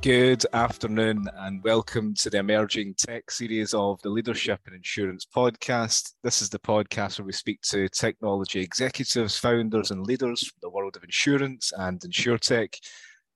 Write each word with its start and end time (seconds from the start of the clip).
Good 0.00 0.46
afternoon 0.52 1.26
and 1.38 1.60
welcome 1.64 2.14
to 2.20 2.30
the 2.30 2.38
Emerging 2.38 2.94
Tech 2.98 3.32
series 3.32 3.74
of 3.74 4.00
the 4.02 4.08
Leadership 4.08 4.60
and 4.66 4.76
Insurance 4.76 5.26
podcast. 5.26 6.12
This 6.22 6.40
is 6.40 6.48
the 6.48 6.60
podcast 6.60 7.18
where 7.18 7.26
we 7.26 7.32
speak 7.32 7.60
to 7.62 7.88
technology 7.88 8.60
executives, 8.60 9.36
founders, 9.36 9.90
and 9.90 10.06
leaders 10.06 10.46
from 10.46 10.58
the 10.62 10.70
world 10.70 10.96
of 10.96 11.02
insurance 11.02 11.72
and 11.76 11.98
insurtech. 12.00 12.76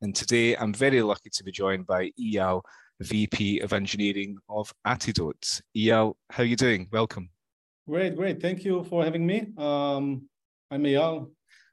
And 0.02 0.14
today 0.14 0.56
I'm 0.56 0.72
very 0.72 1.02
lucky 1.02 1.30
to 1.30 1.42
be 1.42 1.50
joined 1.50 1.84
by 1.84 2.12
Eyal, 2.20 2.62
VP 3.00 3.58
of 3.58 3.72
Engineering 3.72 4.36
of 4.48 4.72
Atidot. 4.86 5.62
Eyal, 5.76 6.14
how 6.30 6.44
are 6.44 6.46
you 6.46 6.56
doing? 6.56 6.88
Welcome. 6.92 7.28
Great, 7.88 8.14
great. 8.14 8.40
Thank 8.40 8.64
you 8.64 8.84
for 8.84 9.02
having 9.02 9.26
me. 9.26 9.48
Um, 9.58 10.28
I'm 10.70 10.84
Eyal, 10.84 11.28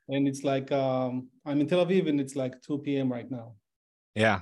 and 0.09 0.27
it's 0.27 0.43
like 0.43 0.71
um, 0.71 1.27
I'm 1.45 1.61
in 1.61 1.67
Tel 1.67 1.85
Aviv, 1.85 2.09
and 2.09 2.19
it's 2.19 2.35
like 2.35 2.59
2 2.63 2.79
p.m. 2.79 3.11
right 3.11 3.29
now. 3.29 3.53
Yeah, 4.15 4.39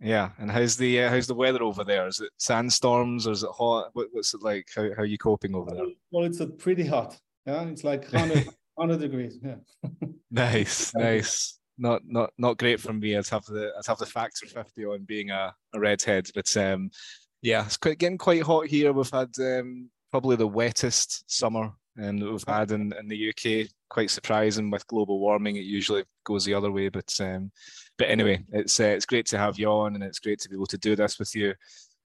yeah, 0.00 0.30
and 0.38 0.50
how's 0.50 0.76
the 0.76 1.02
uh, 1.02 1.10
how's 1.10 1.26
the 1.26 1.34
weather 1.34 1.62
over 1.62 1.84
there? 1.84 2.06
Is 2.06 2.20
it 2.20 2.30
sandstorms 2.38 3.26
or 3.26 3.32
is 3.32 3.42
it 3.42 3.50
hot? 3.50 3.90
What, 3.92 4.08
what's 4.12 4.32
it 4.32 4.42
like? 4.42 4.68
How, 4.74 4.82
how 4.96 5.02
are 5.02 5.06
you 5.06 5.18
coping 5.18 5.54
over 5.54 5.70
there? 5.70 5.86
Well, 6.10 6.24
it's 6.24 6.40
pretty 6.58 6.86
hot. 6.86 7.18
Yeah, 7.46 7.62
it's 7.64 7.84
like 7.84 8.10
100, 8.12 8.48
100 8.74 9.00
degrees. 9.00 9.38
Yeah. 9.42 9.56
nice, 10.30 10.94
nice. 10.94 11.58
Not 11.76 12.02
not 12.06 12.30
not 12.38 12.58
great 12.58 12.80
for 12.80 12.92
me. 12.92 13.16
I'd 13.16 13.28
have 13.28 13.44
the 13.44 13.72
I'd 13.76 13.86
have 13.86 13.98
the 13.98 14.06
factor 14.06 14.46
fifty 14.46 14.84
on 14.84 15.04
being 15.04 15.30
a, 15.30 15.54
a 15.74 15.80
redhead, 15.80 16.28
but 16.34 16.54
um, 16.56 16.90
yeah, 17.42 17.64
it's 17.64 17.76
quite 17.76 17.98
getting 17.98 18.18
quite 18.18 18.42
hot 18.42 18.66
here. 18.66 18.92
We've 18.92 19.10
had 19.10 19.30
um, 19.38 19.90
probably 20.10 20.36
the 20.36 20.48
wettest 20.48 21.30
summer 21.30 21.72
um, 22.02 22.18
that 22.18 22.30
we've 22.30 22.44
had 22.46 22.72
in, 22.72 22.92
in 22.98 23.08
the 23.08 23.30
UK. 23.30 23.68
Quite 23.88 24.10
surprising 24.10 24.70
with 24.70 24.86
global 24.86 25.20
warming. 25.20 25.56
It 25.56 25.64
usually 25.64 26.04
goes 26.24 26.44
the 26.44 26.54
other 26.54 26.70
way, 26.70 26.88
but 26.88 27.12
um, 27.20 27.50
but 28.00 28.08
anyway, 28.08 28.42
it's 28.50 28.80
uh, 28.80 28.84
it's 28.84 29.04
great 29.04 29.26
to 29.26 29.36
have 29.36 29.58
you 29.58 29.68
on, 29.68 29.94
and 29.94 30.02
it's 30.02 30.20
great 30.20 30.40
to 30.40 30.48
be 30.48 30.56
able 30.56 30.64
to 30.68 30.78
do 30.78 30.96
this 30.96 31.18
with 31.18 31.36
you. 31.36 31.52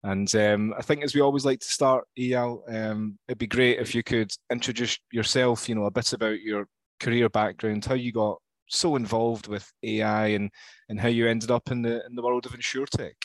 And 0.04 0.34
um, 0.36 0.74
I 0.78 0.82
think, 0.82 1.04
as 1.04 1.14
we 1.14 1.20
always 1.20 1.44
like 1.44 1.60
to 1.60 1.68
start, 1.68 2.08
Eyal, 2.18 2.62
um, 2.74 3.20
it'd 3.28 3.38
be 3.38 3.46
great 3.46 3.78
if 3.78 3.94
you 3.94 4.02
could 4.02 4.32
introduce 4.50 4.98
yourself. 5.12 5.68
You 5.68 5.76
know, 5.76 5.88
a 5.88 5.92
bit 5.92 6.14
about 6.14 6.40
your 6.40 6.66
career 7.02 7.28
background, 7.28 7.84
how 7.84 7.96
you 7.96 8.14
got 8.14 8.38
so 8.70 8.96
involved 8.96 9.48
with 9.48 9.70
AI, 9.84 10.28
and 10.28 10.50
and 10.88 10.98
how 10.98 11.10
you 11.10 11.28
ended 11.28 11.52
up 11.52 11.70
in 11.70 11.82
the 11.82 12.06
in 12.06 12.16
the 12.16 12.24
world 12.24 12.46
of 12.46 12.54
insurtech. 12.54 13.16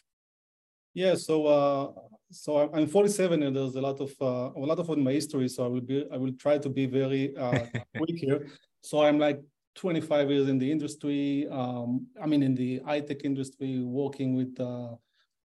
Yeah, 0.93 1.15
so 1.15 1.47
uh, 1.47 1.93
so 2.33 2.69
I'm 2.75 2.89
47, 2.89 3.45
and 3.45 3.55
there's 3.55 3.77
a 3.77 3.81
lot 3.81 4.01
of 4.01 4.11
uh, 4.21 4.51
a 4.61 4.67
lot 4.67 4.81
of 4.81 4.89
my 4.99 5.13
history. 5.13 5.49
So 5.49 5.67
I 5.67 5.69
will 5.69 5.83
be 5.83 6.05
I 6.13 6.17
will 6.17 6.33
try 6.33 6.59
to 6.59 6.69
be 6.69 6.87
very 6.87 7.37
uh, 7.37 7.67
quick 7.97 8.17
here. 8.17 8.49
So 8.83 9.05
I'm 9.05 9.21
like 9.21 9.41
25 9.77 10.31
years 10.31 10.49
in 10.49 10.59
the 10.59 10.71
industry. 10.71 11.47
Um, 11.51 12.07
I 12.21 12.27
mean, 12.27 12.43
in 12.43 12.55
the 12.55 12.81
high 12.81 13.01
tech 13.01 13.25
industry, 13.25 13.81
working 13.81 14.35
with 14.35 14.59
uh, 14.59 14.95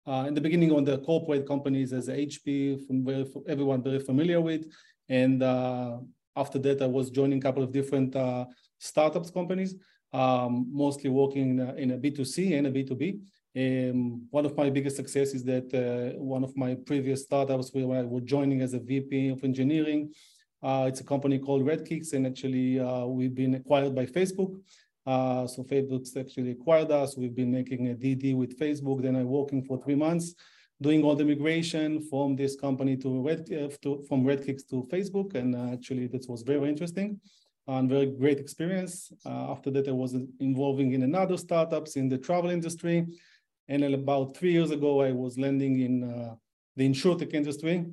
uh, 0.09 0.25
in 0.29 0.35
the 0.35 0.41
beginning 0.41 0.73
on 0.73 0.85
the 0.85 0.99
corporate 0.99 1.47
companies 1.47 1.93
as 1.93 2.09
HP, 2.09 2.87
from 2.87 3.05
very, 3.05 3.27
everyone 3.49 3.83
very 3.83 3.99
familiar 3.99 4.41
with, 4.41 4.67
and 5.09 5.43
uh, 5.43 5.99
after 6.37 6.59
that, 6.59 6.83
I 6.83 6.87
was 6.87 7.11
joining 7.11 7.39
a 7.39 7.41
couple 7.41 7.63
of 7.63 7.73
different 7.73 8.15
uh, 8.15 8.45
startups 8.79 9.31
companies, 9.31 9.75
um, 10.13 10.69
mostly 10.71 11.11
working 11.11 11.59
in 11.59 11.61
a, 11.61 11.75
in 11.75 11.91
a 11.93 11.99
B2C 11.99 12.57
and 12.57 12.67
a 12.67 12.71
B2B. 12.71 13.21
Um, 13.57 14.27
one 14.31 14.45
of 14.45 14.55
my 14.57 14.69
biggest 14.69 14.97
successes 14.97 15.37
is 15.37 15.45
that 15.45 15.73
uh, 15.75 16.19
one 16.21 16.45
of 16.45 16.55
my 16.57 16.75
previous 16.75 17.23
startups 17.23 17.71
where 17.73 18.01
I 18.01 18.03
was 18.03 18.23
joining 18.25 18.61
as 18.61 18.75
a 18.75 18.79
VP 18.79 19.29
of 19.29 19.43
engineering 19.45 20.12
it's 20.88 21.00
a 21.00 21.04
company 21.04 21.38
called 21.38 21.62
Redkix, 21.62 22.12
and 22.12 22.27
actually 22.27 22.81
uh, 22.81 23.06
we've 23.06 23.34
been 23.34 23.54
acquired 23.54 23.94
by 23.94 24.06
Facebook. 24.06 24.60
Uh, 25.06 25.47
so 25.47 25.62
Facebook's 25.62 26.16
actually 26.16 26.50
acquired 26.50 26.91
us. 26.91 27.16
We've 27.16 27.34
been 27.34 27.53
making 27.53 27.88
a 27.88 27.94
DD 27.94 28.34
with 28.34 28.59
Facebook. 28.59 29.03
Then 29.03 29.15
I'm 29.15 29.28
working 29.28 29.62
for 29.62 29.81
three 29.81 29.94
months, 29.94 30.34
doing 30.81 31.05
all 31.05 31.15
the 31.15 31.25
migration 31.25 32.03
from 32.10 32.34
this 32.34 32.56
company 32.56 32.97
to 32.97 33.22
Red 33.22 33.41
uh, 33.53 33.69
to, 33.82 34.05
from 34.09 34.25
Redkix 34.25 34.69
to 34.71 34.87
Facebook, 34.93 35.34
and 35.34 35.55
uh, 35.55 35.72
actually 35.72 36.09
that 36.09 36.28
was 36.28 36.43
very 36.43 36.69
interesting 36.69 37.21
and 37.69 37.88
very 37.88 38.06
great 38.06 38.38
experience. 38.38 39.12
Uh, 39.25 39.53
after 39.53 39.71
that, 39.72 39.88
I 39.88 39.93
was 39.93 40.15
involving 40.41 40.93
in 40.93 41.03
another 41.03 41.37
startups 41.37 41.97
in 41.97 42.09
the 42.09 42.19
travel 42.19 42.50
industry, 42.50 43.06
and 43.69 43.84
about 43.84 44.37
three 44.37 44.53
years 44.53 44.72
ago, 44.72 45.00
I 45.00 45.12
was 45.12 45.38
landing 45.38 45.81
in 45.81 46.00
the 46.76 46.88
insurtech 46.88 47.34
industry 47.34 47.87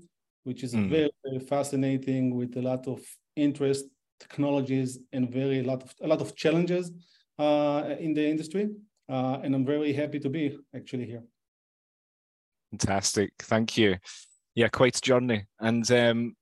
which 0.44 0.64
is 0.64 0.74
mm. 0.74 0.90
very, 0.90 1.12
very 1.26 1.40
fascinating 1.40 2.36
with 2.36 2.56
a 2.58 2.62
lot 2.62 2.88
of 2.88 3.02
interest, 3.36 3.86
technologies, 4.20 5.00
and 5.12 5.30
very 5.30 5.60
a 5.60 5.64
lot 5.64 5.84
of 5.84 5.94
a 6.02 6.08
lot 6.08 6.22
of 6.22 6.36
challenges 6.36 6.92
uh, 7.40 7.96
in 8.00 8.14
the 8.14 8.28
industry. 8.28 8.70
Uh, 9.10 9.40
and 9.44 9.54
I'm 9.54 9.66
very 9.66 9.94
happy 9.94 10.20
to 10.20 10.30
be 10.30 10.58
actually 10.76 11.06
here. 11.06 11.24
Fantastic, 12.72 13.34
thank 13.40 13.78
you. 13.78 13.98
Yeah, 14.56 14.70
quite 14.70 14.98
a 14.98 15.02
journey, 15.02 15.46
and 15.60 15.90
um, 15.92 16.36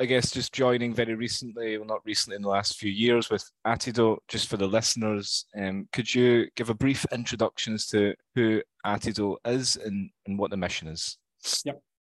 I 0.00 0.04
guess 0.04 0.30
just 0.30 0.52
joining 0.52 0.94
very 0.94 1.14
recently, 1.14 1.76
well, 1.76 1.86
not 1.86 2.04
recently, 2.04 2.36
in 2.36 2.42
the 2.42 2.48
last 2.48 2.76
few 2.76 2.90
years 2.90 3.30
with 3.30 3.44
Atidot, 3.66 4.18
just 4.28 4.48
for 4.48 4.56
the 4.56 4.66
listeners, 4.66 5.44
um, 5.56 5.88
could 5.92 6.14
you 6.14 6.48
give 6.54 6.70
a 6.70 6.74
brief 6.74 7.04
introduction 7.12 7.74
as 7.74 7.86
to 7.88 8.14
who 8.36 8.62
Atidot 8.86 9.38
is 9.46 9.74
and, 9.76 10.08
and 10.26 10.38
what 10.38 10.52
the 10.52 10.56
mission 10.56 10.86
is? 10.86 11.18
Yeah. 11.64 11.72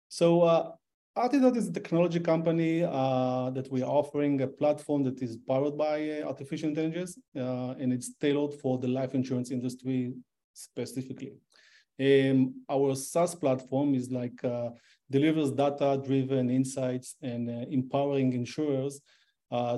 So 0.08 0.44
uh, 0.44 0.72
Atidot 1.16 1.56
is 1.56 1.68
a 1.68 1.72
technology 1.72 2.20
company 2.20 2.84
uh, 2.84 3.52
that 3.52 3.72
we 3.72 3.84
are 3.84 3.90
offering 3.90 4.42
a 4.42 4.48
platform 4.48 5.04
that 5.04 5.22
is 5.22 5.38
powered 5.38 5.78
by 5.78 6.10
uh, 6.10 6.28
artificial 6.28 6.70
intelligence, 6.70 7.20
uh, 7.38 7.76
and 7.80 7.94
it's 7.94 8.16
tailored 8.16 8.56
for 8.56 8.80
the 8.80 8.88
life 8.88 9.14
insurance 9.14 9.52
industry 9.52 10.16
specifically. 10.54 11.34
Um, 12.00 12.56
our 12.68 12.96
SaaS 12.96 13.36
platform 13.36 13.94
is 13.94 14.10
like 14.10 14.44
uh, 14.44 14.72
delivers 15.12 15.52
data-driven 15.52 16.50
insights 16.50 17.16
and 17.22 17.48
uh, 17.48 17.66
empowering 17.70 18.34
insurers 18.34 19.00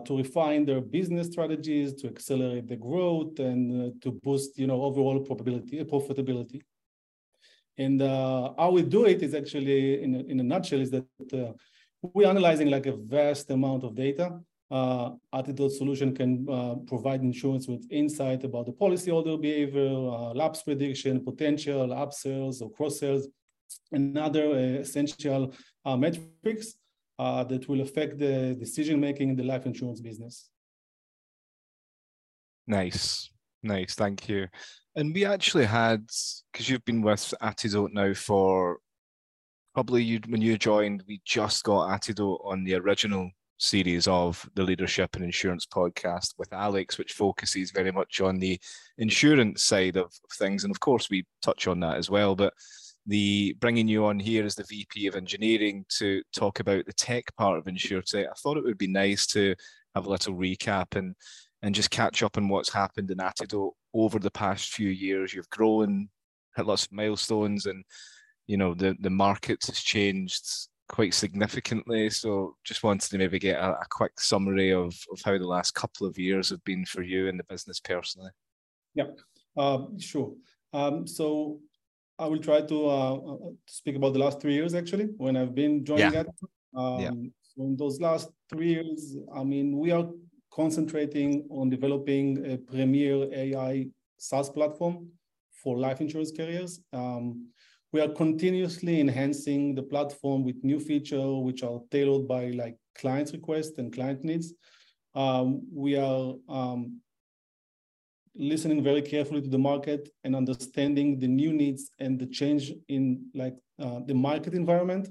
to 0.05 0.17
refine 0.17 0.63
their 0.63 0.79
business 0.79 1.27
strategies, 1.27 1.93
to 1.95 2.07
accelerate 2.07 2.65
the 2.65 2.77
growth, 2.77 3.39
and 3.39 4.01
to 4.01 4.13
boost, 4.23 4.57
you 4.57 4.67
know, 4.67 4.81
overall 4.81 5.19
probability, 5.19 5.83
profitability. 5.83 6.61
And 7.77 8.01
uh, 8.01 8.53
how 8.57 8.71
we 8.71 8.83
do 8.83 9.05
it 9.05 9.21
is 9.21 9.33
actually, 9.33 10.01
in 10.01 10.15
a, 10.15 10.19
in 10.19 10.39
a 10.39 10.43
nutshell, 10.43 10.79
is 10.79 10.91
that 10.91 11.05
uh, 11.33 11.53
we're 12.01 12.29
analyzing 12.29 12.69
like 12.69 12.85
a 12.85 12.95
vast 12.95 13.49
amount 13.51 13.83
of 13.83 13.95
data. 13.95 14.39
Uh, 14.71 15.11
Atidot 15.33 15.71
solution 15.71 16.15
can 16.15 16.47
uh, 16.49 16.75
provide 16.87 17.21
insurance 17.21 17.67
with 17.67 17.85
insight 17.91 18.43
about 18.43 18.65
the 18.65 18.71
policyholder 18.71 19.39
behavior, 19.39 19.89
uh, 19.89 20.33
lapse 20.33 20.63
prediction, 20.63 21.23
potential 21.23 21.87
upsells 21.89 22.61
or 22.61 22.71
cross 22.71 22.99
sells, 22.99 23.27
and 23.91 24.17
other 24.17 24.51
uh, 24.51 24.81
essential 24.81 25.53
uh, 25.85 25.97
metrics 25.97 26.75
that 27.17 27.65
will 27.69 27.81
affect 27.81 28.17
the 28.17 28.55
decision 28.59 28.99
making 28.99 29.29
in 29.29 29.35
the 29.35 29.43
life 29.43 29.65
insurance 29.65 30.01
business. 30.01 30.49
Nice, 32.67 33.29
nice, 33.65 33.95
thank 33.95 34.29
you. 34.29 34.47
And 34.95 35.13
we 35.13 35.25
actually 35.25 35.65
had, 35.65 36.07
because 36.51 36.69
you've 36.69 36.85
been 36.85 37.01
with 37.01 37.33
Atidot 37.41 37.89
now 37.91 38.13
for 38.13 38.77
probably 39.73 40.03
you, 40.03 40.21
when 40.29 40.41
you 40.41 40.57
joined, 40.57 41.03
we 41.07 41.21
just 41.25 41.63
got 41.63 41.89
Atidot 41.89 42.39
on 42.45 42.63
the 42.63 42.75
original 42.75 43.29
series 43.57 44.07
of 44.07 44.47
the 44.55 44.63
Leadership 44.63 45.15
and 45.15 45.25
Insurance 45.25 45.65
podcast 45.65 46.33
with 46.37 46.51
Alex, 46.53 46.97
which 46.97 47.13
focuses 47.13 47.71
very 47.71 47.91
much 47.91 48.21
on 48.21 48.39
the 48.39 48.59
insurance 48.97 49.63
side 49.63 49.97
of, 49.97 50.13
things. 50.37 50.63
And 50.63 50.71
of 50.71 50.79
course, 50.79 51.09
we 51.09 51.25
touch 51.41 51.67
on 51.67 51.79
that 51.81 51.97
as 51.97 52.09
well. 52.09 52.35
But 52.35 52.53
the 53.05 53.55
bringing 53.59 53.87
you 53.87 54.05
on 54.05 54.19
here 54.19 54.45
as 54.45 54.55
the 54.55 54.65
VP 54.67 55.07
of 55.07 55.15
Engineering 55.15 55.85
to 55.97 56.21
talk 56.35 56.59
about 56.59 56.85
the 56.85 56.93
tech 56.93 57.35
part 57.35 57.57
of 57.57 57.65
InsurTech, 57.65 58.25
I 58.25 58.33
thought 58.41 58.57
it 58.57 58.63
would 58.63 58.77
be 58.77 58.87
nice 58.87 59.27
to 59.27 59.55
have 59.93 60.05
a 60.05 60.09
little 60.09 60.35
recap 60.35 60.95
and 60.95 61.15
and 61.61 61.75
just 61.75 61.91
catch 61.91 62.23
up 62.23 62.37
on 62.37 62.49
what's 62.49 62.71
happened 62.71 63.11
in 63.11 63.17
Atidot 63.17 63.71
over 63.93 64.19
the 64.19 64.31
past 64.31 64.73
few 64.73 64.89
years. 64.89 65.33
You've 65.33 65.49
grown, 65.49 66.09
hit 66.55 66.65
lots 66.65 66.85
of 66.85 66.91
milestones, 66.91 67.65
and 67.65 67.83
you 68.47 68.57
know 68.57 68.73
the 68.73 68.95
the 68.99 69.09
market 69.09 69.65
has 69.65 69.79
changed 69.79 70.45
quite 70.89 71.13
significantly. 71.13 72.09
So 72.09 72.55
just 72.63 72.83
wanted 72.83 73.09
to 73.09 73.17
maybe 73.17 73.39
get 73.39 73.59
a, 73.59 73.71
a 73.71 73.85
quick 73.89 74.19
summary 74.19 74.71
of 74.71 74.93
of 75.11 75.19
how 75.23 75.37
the 75.37 75.47
last 75.47 75.73
couple 75.73 76.07
of 76.07 76.17
years 76.17 76.49
have 76.49 76.63
been 76.63 76.85
for 76.85 77.01
you 77.01 77.27
in 77.27 77.37
the 77.37 77.43
business 77.45 77.79
personally. 77.79 78.31
Yeah, 78.93 79.07
uh, 79.57 79.79
sure. 79.99 80.33
Um, 80.73 81.07
so 81.07 81.59
I 82.17 82.27
will 82.27 82.39
try 82.39 82.61
to 82.61 82.85
uh, 82.87 83.15
uh, 83.15 83.37
speak 83.67 83.95
about 83.95 84.13
the 84.13 84.19
last 84.19 84.41
three 84.41 84.53
years 84.53 84.73
actually 84.73 85.05
when 85.17 85.35
I've 85.35 85.55
been 85.55 85.83
joining 85.83 86.13
yeah. 86.13 86.23
Um, 86.75 86.99
yeah. 86.99 87.11
So 87.41 87.63
in 87.63 87.77
those 87.77 88.01
last 88.01 88.29
three 88.49 88.73
years, 88.73 89.15
I 89.33 89.43
mean, 89.43 89.77
we 89.77 89.91
are 89.91 90.07
concentrating 90.55 91.45
on 91.51 91.69
developing 91.69 92.53
a 92.53 92.57
premier 92.57 93.27
AI 93.33 93.87
SaaS 94.17 94.49
platform 94.49 95.09
for 95.51 95.77
life 95.77 95.99
insurance 95.99 96.31
carriers. 96.31 96.79
Um, 96.93 97.49
we 97.91 97.99
are 97.99 98.07
continuously 98.07 99.01
enhancing 99.01 99.75
the 99.75 99.83
platform 99.83 100.45
with 100.45 100.63
new 100.63 100.79
features 100.79 101.43
which 101.43 101.61
are 101.61 101.81
tailored 101.91 102.27
by 102.27 102.51
like 102.51 102.77
clients' 102.97 103.33
requests 103.33 103.77
and 103.79 103.93
client 103.93 104.23
needs. 104.23 104.53
Um, 105.13 105.61
we 105.73 105.97
are 105.97 106.35
um, 106.47 107.01
listening 108.33 108.81
very 108.81 109.01
carefully 109.01 109.41
to 109.41 109.49
the 109.49 109.57
market 109.57 110.09
and 110.23 110.35
understanding 110.35 111.19
the 111.19 111.27
new 111.27 111.51
needs 111.51 111.91
and 111.99 112.17
the 112.17 112.27
change 112.27 112.71
in 112.87 113.25
like 113.33 113.55
uh, 113.79 113.99
the 114.05 114.13
market 114.13 114.53
environment. 114.53 115.09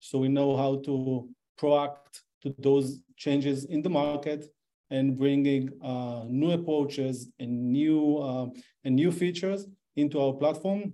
So 0.00 0.18
we 0.18 0.28
know 0.28 0.56
how 0.56 0.80
to 0.86 1.28
proact 1.60 2.22
to 2.42 2.54
those 2.58 3.00
changes 3.16 3.64
in 3.66 3.82
the 3.82 3.90
market 3.90 4.48
and 4.92 5.18
bringing 5.18 5.70
uh, 5.82 6.24
new 6.28 6.52
approaches 6.52 7.28
and 7.40 7.72
new 7.72 8.18
uh, 8.18 8.46
and 8.84 8.94
new 8.94 9.10
features 9.10 9.66
into 9.96 10.20
our 10.20 10.34
platform. 10.34 10.92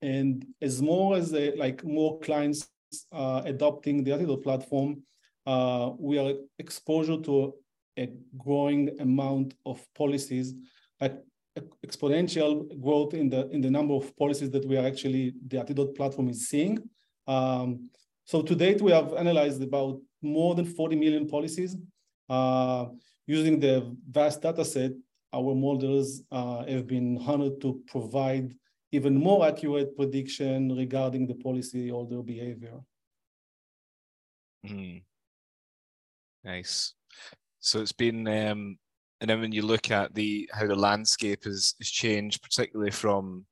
And 0.00 0.46
as 0.60 0.80
more 0.80 1.16
as 1.16 1.34
a, 1.34 1.54
like 1.56 1.84
more 1.84 2.18
clients 2.20 2.68
uh, 3.12 3.42
adopting 3.44 4.04
the 4.04 4.12
Atidot 4.12 4.42
platform, 4.42 5.02
uh, 5.46 5.90
we 5.98 6.18
are 6.18 6.32
exposure 6.58 7.18
to 7.28 7.54
a 7.98 8.08
growing 8.38 9.00
amount 9.00 9.54
of 9.66 9.84
policies, 9.94 10.54
like 11.00 11.16
exponential 11.86 12.52
growth 12.80 13.14
in 13.14 13.28
the 13.28 13.48
in 13.50 13.60
the 13.60 13.70
number 13.70 13.94
of 13.94 14.16
policies 14.16 14.50
that 14.50 14.64
we 14.64 14.76
are 14.78 14.86
actually 14.86 15.34
the 15.48 15.56
Atidot 15.56 15.94
platform 15.96 16.28
is 16.28 16.48
seeing. 16.48 16.78
Um, 17.26 17.90
so 18.24 18.42
to 18.42 18.54
date, 18.54 18.80
we 18.80 18.92
have 18.92 19.12
analyzed 19.14 19.62
about 19.62 20.00
more 20.22 20.54
than 20.54 20.64
40 20.64 20.96
million 20.96 21.26
policies. 21.26 21.76
Uh, 22.32 22.88
using 23.26 23.60
the 23.60 23.94
vast 24.10 24.40
data 24.40 24.64
set, 24.64 24.92
our 25.34 25.54
models 25.54 26.22
uh, 26.32 26.64
have 26.64 26.86
been 26.86 27.18
honored 27.26 27.60
to 27.60 27.82
provide 27.86 28.54
even 28.90 29.14
more 29.14 29.46
accurate 29.46 29.94
prediction 29.94 30.74
regarding 30.74 31.26
the 31.26 31.34
policyholder 31.34 32.24
behavior. 32.24 32.80
Mm. 34.66 35.02
Nice. 36.42 36.94
So 37.60 37.80
it's 37.82 37.92
been, 37.92 38.26
um, 38.26 38.78
and 39.20 39.28
then 39.28 39.40
when 39.40 39.52
you 39.52 39.62
look 39.62 39.90
at 39.90 40.14
the 40.14 40.48
how 40.54 40.66
the 40.66 40.74
landscape 40.74 41.44
has, 41.44 41.74
has 41.78 41.90
changed, 41.90 42.42
particularly 42.42 42.92
from 42.92 43.44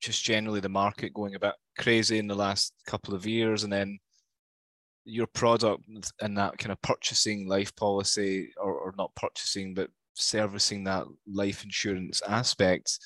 just 0.00 0.24
generally 0.24 0.60
the 0.60 0.68
market 0.68 1.12
going 1.14 1.34
a 1.34 1.40
bit 1.40 1.54
crazy 1.78 2.18
in 2.18 2.28
the 2.28 2.34
last 2.34 2.74
couple 2.86 3.12
of 3.12 3.26
years, 3.26 3.64
and 3.64 3.72
then 3.72 3.98
your 5.04 5.26
product 5.28 5.84
and 6.20 6.36
that 6.38 6.58
kind 6.58 6.72
of 6.72 6.80
purchasing 6.82 7.48
life 7.48 7.74
policy, 7.76 8.52
or, 8.56 8.74
or 8.74 8.94
not 8.96 9.14
purchasing, 9.14 9.74
but 9.74 9.90
servicing 10.14 10.84
that 10.84 11.06
life 11.26 11.64
insurance 11.64 12.22
aspect, 12.28 12.98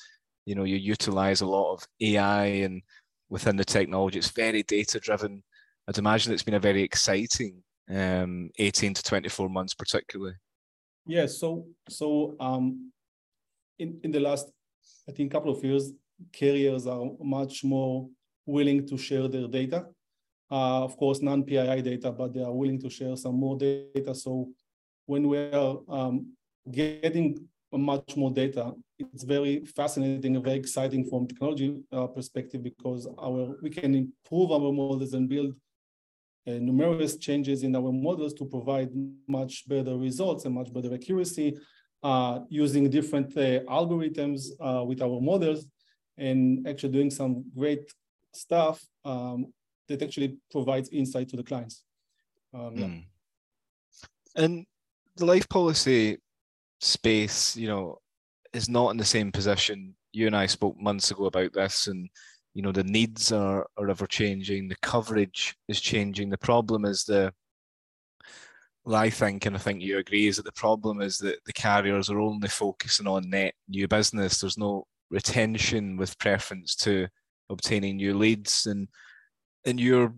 you 0.45 0.55
know, 0.55 0.63
you 0.63 0.77
utilize 0.77 1.41
a 1.41 1.45
lot 1.45 1.73
of 1.73 1.85
AI 2.01 2.45
and 2.45 2.81
within 3.29 3.55
the 3.55 3.65
technology, 3.65 4.17
it's 4.17 4.31
very 4.31 4.63
data 4.63 4.99
driven. 4.99 5.43
I'd 5.87 5.97
imagine 5.97 6.33
it's 6.33 6.43
been 6.43 6.53
a 6.55 6.59
very 6.59 6.81
exciting 6.81 7.63
um, 7.89 8.49
18 8.57 8.93
to 8.93 9.03
24 9.03 9.49
months 9.49 9.73
particularly? 9.73 10.35
Yes, 11.05 11.39
so 11.39 11.65
so 11.87 12.35
um, 12.39 12.91
in, 13.79 13.99
in 14.03 14.11
the 14.11 14.19
last, 14.19 14.51
I 15.07 15.11
think, 15.11 15.31
couple 15.31 15.51
of 15.51 15.63
years, 15.63 15.91
carriers 16.31 16.85
are 16.85 17.03
much 17.19 17.63
more 17.63 18.07
willing 18.45 18.85
to 18.87 18.97
share 18.97 19.27
their 19.27 19.47
data. 19.47 19.87
Uh, 20.51 20.83
of 20.83 20.97
course, 20.97 21.21
non-PII 21.21 21.81
data, 21.81 22.11
but 22.11 22.33
they 22.33 22.41
are 22.41 22.51
willing 22.51 22.79
to 22.79 22.89
share 22.89 23.15
some 23.15 23.35
more 23.35 23.57
data. 23.57 24.15
So 24.15 24.49
when 25.05 25.27
we 25.27 25.37
are 25.37 25.77
um, 25.87 26.33
getting 26.71 27.47
much 27.71 28.15
more 28.15 28.31
data, 28.31 28.73
it's 28.97 29.23
very 29.23 29.63
fascinating 29.63 30.35
and 30.35 30.43
very 30.43 30.57
exciting 30.57 31.05
from 31.05 31.27
technology 31.27 31.81
uh, 31.91 32.07
perspective 32.07 32.63
because 32.63 33.07
our 33.19 33.55
we 33.61 33.69
can 33.69 33.93
improve 33.93 34.51
our 34.51 34.71
models 34.71 35.13
and 35.13 35.29
build 35.29 35.53
uh, 36.47 36.53
numerous 36.53 37.17
changes 37.17 37.63
in 37.63 37.75
our 37.75 37.91
models 37.91 38.33
to 38.33 38.45
provide 38.45 38.89
much 39.27 39.67
better 39.67 39.97
results 39.97 40.45
and 40.45 40.55
much 40.55 40.73
better 40.73 40.93
accuracy 40.93 41.57
uh, 42.01 42.39
using 42.49 42.89
different 42.89 43.35
uh, 43.37 43.59
algorithms 43.69 44.47
uh, 44.59 44.83
with 44.83 45.01
our 45.01 45.21
models 45.21 45.67
and 46.17 46.67
actually 46.67 46.93
doing 46.93 47.11
some 47.11 47.43
great 47.55 47.93
stuff 48.33 48.83
um, 49.05 49.45
that 49.89 50.01
actually 50.01 50.37
provides 50.51 50.89
insight 50.89 51.29
to 51.29 51.37
the 51.37 51.43
clients. 51.43 51.83
Um, 52.53 52.75
yeah. 52.75 52.85
mm. 52.85 53.03
And 54.35 54.65
the 55.17 55.25
life 55.25 55.49
policy 55.49 56.17
space, 56.79 57.55
you 57.57 57.67
know, 57.67 57.99
is 58.53 58.69
not 58.69 58.91
in 58.91 58.97
the 58.97 59.05
same 59.05 59.31
position. 59.31 59.95
You 60.13 60.27
and 60.27 60.35
I 60.35 60.45
spoke 60.45 60.79
months 60.79 61.11
ago 61.11 61.25
about 61.25 61.53
this, 61.53 61.87
and 61.87 62.09
you 62.53 62.61
know 62.61 62.71
the 62.71 62.83
needs 62.83 63.31
are, 63.31 63.67
are 63.77 63.89
ever 63.89 64.07
changing 64.07 64.67
the 64.67 64.75
coverage 64.81 65.55
is 65.67 65.79
changing 65.79 66.29
the 66.29 66.37
problem 66.37 66.83
is 66.83 67.03
the 67.03 67.31
well, 68.85 68.95
I 68.95 69.09
think, 69.09 69.45
and 69.45 69.55
I 69.55 69.59
think 69.59 69.81
you 69.81 69.97
agree, 69.97 70.27
is 70.27 70.37
that 70.37 70.45
the 70.45 70.51
problem 70.53 71.01
is 71.01 71.17
that 71.19 71.43
the 71.45 71.53
carriers 71.53 72.09
are 72.09 72.19
only 72.19 72.47
focusing 72.47 73.07
on 73.07 73.29
net 73.29 73.53
new 73.67 73.87
business. 73.87 74.39
There's 74.39 74.57
no 74.57 74.87
retention 75.11 75.97
with 75.97 76.17
preference 76.17 76.75
to 76.77 77.07
obtaining 77.49 77.97
new 77.97 78.17
leads, 78.17 78.65
and 78.65 78.87
and 79.69 79.79
your, 79.79 80.13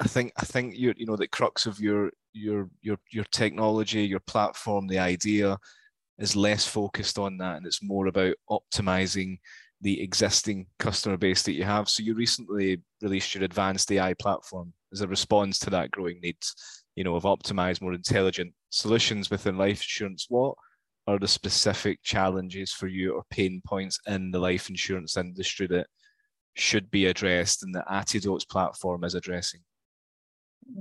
I 0.00 0.08
think, 0.08 0.32
I 0.36 0.44
think 0.44 0.76
you 0.76 0.92
you 0.96 1.06
know 1.06 1.16
the 1.16 1.28
crux 1.28 1.66
of 1.66 1.78
your 1.80 2.10
your 2.32 2.68
your 2.82 2.98
your 3.12 3.24
technology, 3.32 4.02
your 4.02 4.20
platform, 4.20 4.86
the 4.86 4.98
idea 4.98 5.56
is 6.18 6.36
less 6.36 6.66
focused 6.66 7.18
on 7.18 7.38
that, 7.38 7.56
and 7.56 7.66
it's 7.66 7.82
more 7.82 8.08
about 8.08 8.34
optimizing 8.50 9.38
the 9.80 10.02
existing 10.02 10.66
customer 10.78 11.16
base 11.16 11.42
that 11.44 11.52
you 11.52 11.64
have. 11.64 11.88
So 11.88 12.02
you 12.02 12.14
recently 12.14 12.82
released 13.00 13.34
your 13.34 13.44
advanced 13.44 13.90
AI 13.92 14.14
platform 14.14 14.74
as 14.92 15.00
a 15.00 15.08
response 15.08 15.58
to 15.60 15.70
that 15.70 15.90
growing 15.90 16.20
need, 16.20 16.36
you 16.96 17.04
know, 17.04 17.16
of 17.16 17.22
optimized, 17.22 17.80
more 17.80 17.94
intelligent 17.94 18.52
solutions 18.70 19.30
within 19.30 19.56
life 19.56 19.78
insurance. 19.78 20.26
What 20.28 20.54
are 21.06 21.18
the 21.18 21.28
specific 21.28 22.00
challenges 22.02 22.72
for 22.72 22.88
you 22.88 23.14
or 23.14 23.22
pain 23.30 23.62
points 23.66 23.98
in 24.06 24.30
the 24.30 24.38
life 24.38 24.68
insurance 24.68 25.16
industry 25.16 25.66
that 25.68 25.86
should 26.54 26.90
be 26.90 27.06
addressed 27.06 27.62
and 27.62 27.74
the 27.74 27.84
Atidot's 27.90 28.44
platform 28.44 29.04
is 29.04 29.14
addressing? 29.14 29.60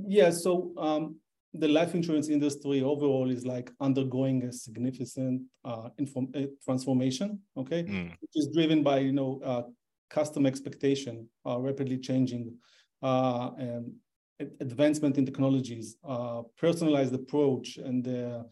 Yeah, 0.08 0.30
so 0.30 0.74
um, 0.78 1.16
the 1.54 1.68
life 1.68 1.96
insurance 1.96 2.30
industry 2.30 2.82
overall 2.82 3.30
is 3.30 3.46
like 3.46 3.72
undergoing 3.80 4.44
a 4.44 4.52
significant 4.52 5.42
uh, 5.66 5.90
inform- 5.98 6.32
uh, 6.36 6.44
transformation, 6.64 7.40
okay, 7.58 7.84
mm. 7.84 8.10
which 8.22 8.32
is 8.36 8.50
driven 8.54 8.84
by 8.84 9.00
you 9.00 9.12
know 9.12 9.42
uh, 9.44 9.64
customer 10.10 10.48
expectation, 10.48 11.28
uh, 11.46 11.60
rapidly 11.60 11.98
changing, 11.98 12.54
uh, 13.02 13.52
and 13.58 13.94
advancement 14.62 15.18
in 15.18 15.26
technologies, 15.26 15.98
uh, 16.08 16.44
personalized 16.58 17.14
approach, 17.14 17.78
and 17.78 18.04
the 18.04 18.46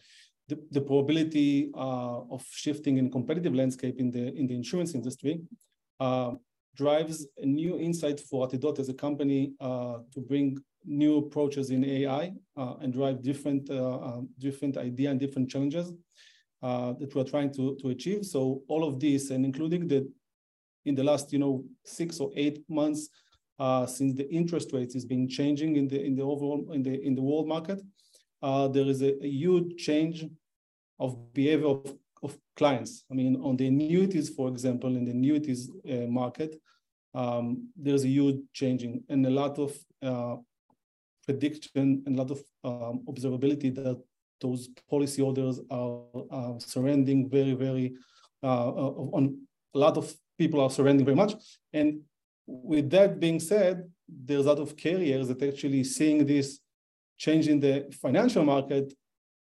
the, 0.50 0.58
the 0.72 0.80
probability 0.82 1.70
of 1.76 2.42
shifting 2.50 2.98
in 2.98 3.12
competitive 3.12 3.54
landscape 3.54 4.00
in 4.00 4.10
the 4.10 4.34
in 4.34 4.48
the 4.48 4.56
insurance 4.56 4.96
industry 4.96 5.42
drives 6.78 7.28
a 7.38 7.46
new 7.46 7.80
insight 7.80 8.20
for 8.20 8.48
Atidot 8.48 8.80
as 8.80 8.90
a 8.90 8.94
company 8.94 9.54
to 9.60 10.22
bring 10.28 10.58
new 10.88 11.18
approaches 11.18 11.70
in 11.70 11.84
AI 11.84 12.32
uh, 12.56 12.76
and 12.82 12.94
drive 12.94 13.22
different 13.22 13.70
uh, 13.70 14.00
um, 14.00 14.30
different 14.40 14.78
idea 14.78 15.12
and 15.12 15.20
different 15.20 15.50
challenges 15.50 15.92
uh, 16.64 16.94
that 16.94 17.14
we're 17.14 17.24
trying 17.24 17.54
to, 17.54 17.76
to 17.82 17.90
achieve. 17.90 18.26
So 18.26 18.64
all 18.68 18.88
of 18.88 19.00
this, 19.00 19.30
and 19.30 19.46
including 19.46 19.88
the 19.88 20.10
in 20.86 20.96
the 20.96 21.04
last 21.04 21.34
you 21.34 21.40
know 21.40 21.66
six 21.86 22.20
or 22.20 22.32
eight 22.36 22.64
months 22.70 23.10
uh, 23.60 23.86
since 23.86 24.16
the 24.16 24.30
interest 24.32 24.72
rates 24.72 24.96
is 24.96 25.06
being 25.06 25.28
changing 25.28 25.76
in 25.76 25.88
the 25.88 26.02
in 26.02 26.16
the 26.16 26.24
overall 26.24 26.72
in 26.72 26.82
the 26.82 27.02
in 27.06 27.14
the 27.14 27.22
world 27.22 27.48
market, 27.48 27.82
uh, 28.42 28.68
there 28.70 28.86
is 28.86 29.02
a, 29.02 29.22
a, 29.24 29.28
huge 29.28 29.76
change 29.78 30.26
of 31.00 31.34
behavior 31.34 31.68
of 31.68 31.94
clients. 32.58 33.06
I 33.12 33.14
mean, 33.14 33.34
on 33.48 33.56
the 33.56 33.68
annuities, 33.68 34.30
for 34.30 34.50
example, 34.50 34.96
in 34.98 35.06
the 35.06 35.12
annuities 35.12 35.70
uh, 35.90 36.08
market, 36.22 36.60
um, 37.14 37.70
there's 37.76 38.04
a 38.04 38.10
huge 38.10 38.40
changing 38.54 39.04
and 39.10 39.26
a 39.26 39.30
lot 39.30 39.58
of 39.60 39.72
prediction 41.28 42.04
and 42.06 42.16
a 42.16 42.24
lot 42.24 42.32
of 42.32 42.40
um, 42.64 43.04
observability 43.08 43.74
that 43.76 44.02
those 44.40 44.70
policyholders 44.92 45.60
are, 45.70 46.02
are 46.32 46.60
surrendering 46.60 47.30
very, 47.30 47.54
very, 47.54 47.94
uh, 48.44 48.70
uh, 48.70 48.94
on 49.18 49.38
a 49.76 49.78
lot 49.78 49.98
of 49.98 50.14
people 50.38 50.62
are 50.62 50.70
surrendering 50.70 51.06
very 51.06 51.16
much. 51.16 51.34
And 51.74 52.02
with 52.46 52.90
that 52.92 53.20
being 53.20 53.40
said, 53.40 53.84
there's 54.08 54.46
a 54.46 54.50
lot 54.50 54.60
of 54.60 54.78
carriers 54.78 55.28
that 55.28 55.44
actually 55.44 55.84
seeing 55.84 56.26
this 56.26 56.60
change 57.18 57.48
in 57.48 57.60
the 57.60 57.88
financial 58.02 58.46
market 58.46 58.94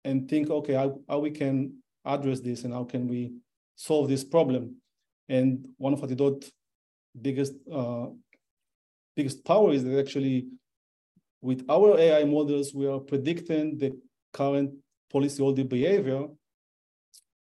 and 0.04 0.28
think, 0.28 0.50
okay, 0.50 0.74
how, 0.74 0.98
how 1.08 1.18
we 1.20 1.30
can 1.30 1.74
address 2.08 2.40
this 2.40 2.64
and 2.64 2.72
how 2.72 2.84
can 2.84 3.06
we 3.08 3.34
solve 3.76 4.08
this 4.08 4.24
problem? 4.24 4.76
And 5.28 5.68
one 5.76 5.92
of 5.92 6.00
Atidot 6.00 6.50
biggest 7.20 7.54
uh, 7.72 8.06
biggest 9.16 9.44
power 9.44 9.72
is 9.72 9.84
that 9.84 9.98
actually 9.98 10.48
with 11.40 11.64
our 11.68 11.98
AI 11.98 12.24
models, 12.24 12.74
we 12.74 12.86
are 12.86 12.98
predicting 12.98 13.78
the 13.78 13.96
current 14.32 14.74
policyholder 15.12 15.68
behavior. 15.68 16.26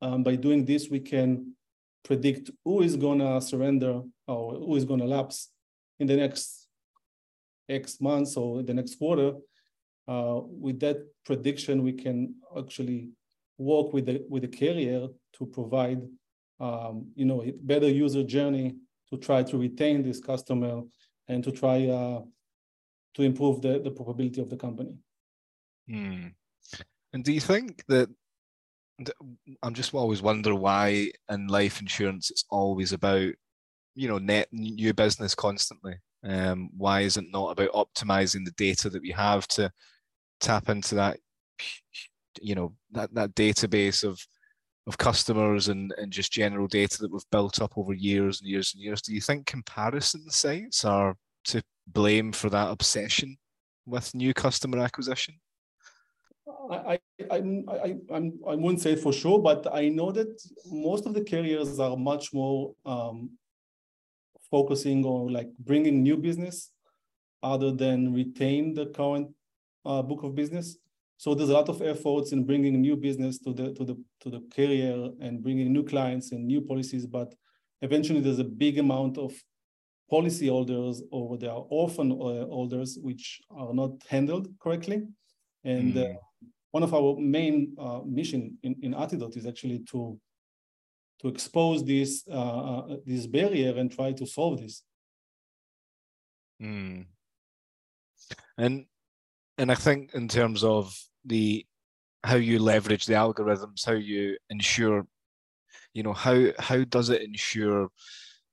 Um, 0.01 0.23
by 0.23 0.35
doing 0.35 0.65
this, 0.65 0.89
we 0.89 0.99
can 0.99 1.53
predict 2.03 2.51
who 2.63 2.81
is 2.81 2.95
gonna 2.95 3.41
surrender 3.41 4.01
or 4.27 4.53
who 4.53 4.75
is 4.75 4.85
gonna 4.85 5.05
lapse 5.05 5.49
in 5.99 6.07
the 6.07 6.15
next 6.15 6.67
X 7.67 7.99
months 7.99 8.37
or 8.37 8.61
the 8.61 8.73
next 8.73 8.95
quarter. 8.95 9.33
Uh, 10.07 10.41
with 10.43 10.79
that 10.79 10.97
prediction, 11.25 11.83
we 11.83 11.93
can 11.93 12.35
actually 12.57 13.09
work 13.57 13.93
with 13.93 14.05
the 14.05 14.25
with 14.29 14.43
the 14.43 14.47
carrier 14.47 15.07
to 15.33 15.45
provide 15.45 16.01
um, 16.59 17.11
you 17.15 17.25
know, 17.25 17.43
a 17.43 17.51
better 17.51 17.87
user 17.87 18.23
journey 18.23 18.75
to 19.09 19.17
try 19.17 19.43
to 19.43 19.57
retain 19.57 20.03
this 20.03 20.19
customer 20.19 20.81
and 21.27 21.43
to 21.43 21.51
try 21.51 21.87
uh, 21.87 22.21
to 23.13 23.21
improve 23.21 23.61
the, 23.61 23.79
the 23.79 23.91
probability 23.91 24.41
of 24.41 24.49
the 24.49 24.57
company. 24.57 24.95
Hmm. 25.87 26.27
And 27.13 27.23
do 27.23 27.31
you 27.31 27.39
think 27.39 27.83
that 27.87 28.09
I'm 29.61 29.73
just 29.73 29.93
always 29.93 30.21
wonder 30.21 30.55
why 30.55 31.11
in 31.29 31.47
life 31.47 31.79
insurance 31.79 32.31
it's 32.31 32.45
always 32.49 32.93
about 32.93 33.31
you 33.95 34.07
know 34.07 34.17
net 34.17 34.47
new 34.51 34.93
business 34.93 35.35
constantly. 35.35 35.95
Um, 36.23 36.69
why 36.75 37.01
is 37.01 37.15
it 37.15 37.25
not 37.31 37.51
about 37.51 37.71
optimizing 37.73 38.43
the 38.43 38.53
data 38.57 38.89
that 38.89 39.01
we 39.01 39.11
have 39.11 39.47
to 39.49 39.71
tap 40.39 40.69
into 40.69 40.95
that 40.95 41.19
you 42.41 42.55
know 42.55 42.73
that 42.91 43.13
that 43.13 43.35
database 43.35 44.03
of 44.03 44.19
of 44.87 44.97
customers 44.97 45.67
and, 45.67 45.93
and 45.97 46.13
just 46.13 46.31
general 46.31 46.65
data 46.65 46.97
that 46.99 47.11
we've 47.11 47.29
built 47.29 47.61
up 47.61 47.77
over 47.77 47.93
years 47.93 48.39
and 48.39 48.49
years 48.49 48.73
and 48.73 48.81
years. 48.81 49.01
Do 49.01 49.13
you 49.13 49.19
think 49.19 49.45
comparison 49.45 50.29
sites 50.29 50.85
are 50.85 51.17
to 51.45 51.61
blame 51.87 52.31
for 52.31 52.49
that 52.49 52.69
obsession 52.71 53.37
with 53.85 54.15
new 54.15 54.33
customer 54.33 54.79
acquisition? 54.79 55.35
I, 56.71 56.75
I, 56.75 56.99
I, 57.31 57.97
I, 58.13 58.21
I 58.47 58.55
wouldn't 58.55 58.81
say 58.81 58.95
for 58.95 59.11
sure, 59.11 59.39
but 59.39 59.67
I 59.73 59.89
know 59.89 60.11
that 60.11 60.41
most 60.71 61.05
of 61.05 61.13
the 61.13 61.21
carriers 61.21 61.79
are 61.79 61.97
much 61.97 62.33
more 62.33 62.73
um, 62.85 63.31
focusing 64.49 65.03
on 65.05 65.33
like 65.33 65.49
bringing 65.59 66.01
new 66.01 66.15
business 66.15 66.71
other 67.43 67.71
than 67.71 68.13
retain 68.13 68.73
the 68.73 68.87
current 68.87 69.29
uh, 69.85 70.01
book 70.01 70.23
of 70.23 70.35
business. 70.35 70.77
So 71.17 71.33
there's 71.33 71.49
a 71.49 71.53
lot 71.53 71.69
of 71.69 71.81
efforts 71.81 72.31
in 72.31 72.43
bringing 72.45 72.79
new 72.79 72.95
business 72.95 73.39
to 73.39 73.53
the 73.53 73.73
to 73.73 73.83
the 73.83 73.95
to 74.21 74.29
the 74.29 74.41
carrier 74.51 75.09
and 75.19 75.41
bringing 75.41 75.73
new 75.73 75.83
clients 75.83 76.31
and 76.31 76.45
new 76.45 76.61
policies, 76.61 77.07
but 77.07 77.33
eventually 77.81 78.21
there's 78.21 78.39
a 78.39 78.43
big 78.43 78.77
amount 78.77 79.17
of 79.17 79.33
policy 80.09 80.47
holders 80.47 81.01
or 81.11 81.37
there 81.37 81.51
are 81.51 81.65
orphan 81.69 82.11
uh, 82.11 82.45
holders 82.47 82.97
which 83.01 83.41
are 83.49 83.73
not 83.73 83.91
handled 84.07 84.47
correctly. 84.61 85.03
And 85.63 85.95
mm. 85.95 86.15
uh, 86.15 86.19
one 86.71 86.83
of 86.83 86.93
our 86.93 87.17
main 87.19 87.75
uh, 87.79 88.01
mission 88.05 88.57
in, 88.63 88.75
in 88.81 88.93
Atidot 88.93 89.35
is 89.35 89.45
actually 89.45 89.79
to 89.91 90.19
to 91.21 91.27
expose 91.29 91.83
this 91.83 92.23
uh, 92.29 92.33
uh, 92.33 92.97
this 93.05 93.25
barrier 93.25 93.75
and 93.75 93.91
try 93.91 94.11
to 94.13 94.25
solve 94.25 94.61
this. 94.61 94.83
Mm. 96.61 97.05
And 98.57 98.85
and 99.57 99.71
I 99.71 99.75
think 99.75 100.13
in 100.13 100.27
terms 100.27 100.63
of 100.63 100.97
the 101.25 101.65
how 102.23 102.35
you 102.35 102.59
leverage 102.59 103.05
the 103.05 103.13
algorithms, 103.13 103.85
how 103.85 103.93
you 103.93 104.37
ensure, 104.49 105.07
you 105.93 106.03
know, 106.03 106.13
how 106.13 106.47
how 106.59 106.83
does 106.83 107.09
it 107.09 107.21
ensure 107.21 107.89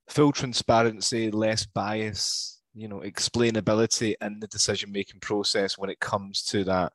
full 0.08 0.32
transparency, 0.32 1.30
less 1.30 1.66
bias, 1.66 2.60
you 2.74 2.88
know, 2.88 3.00
explainability 3.00 4.14
in 4.20 4.38
the 4.40 4.46
decision 4.48 4.92
making 4.92 5.20
process 5.20 5.78
when 5.78 5.90
it 5.90 6.00
comes 6.00 6.42
to 6.42 6.64
that 6.64 6.92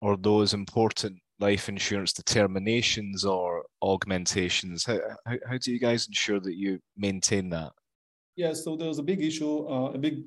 or 0.00 0.16
those 0.16 0.54
important 0.54 1.18
life 1.40 1.68
insurance 1.68 2.12
determinations 2.12 3.24
or 3.24 3.64
augmentations? 3.82 4.84
How, 4.84 4.98
how, 5.26 5.36
how 5.48 5.58
do 5.58 5.72
you 5.72 5.78
guys 5.78 6.06
ensure 6.06 6.40
that 6.40 6.56
you 6.56 6.80
maintain 6.96 7.50
that? 7.50 7.72
Yeah, 8.36 8.52
so 8.52 8.76
there's 8.76 8.98
a 8.98 9.02
big 9.02 9.20
issue, 9.20 9.66
uh, 9.68 9.90
a 9.90 9.98
big 9.98 10.24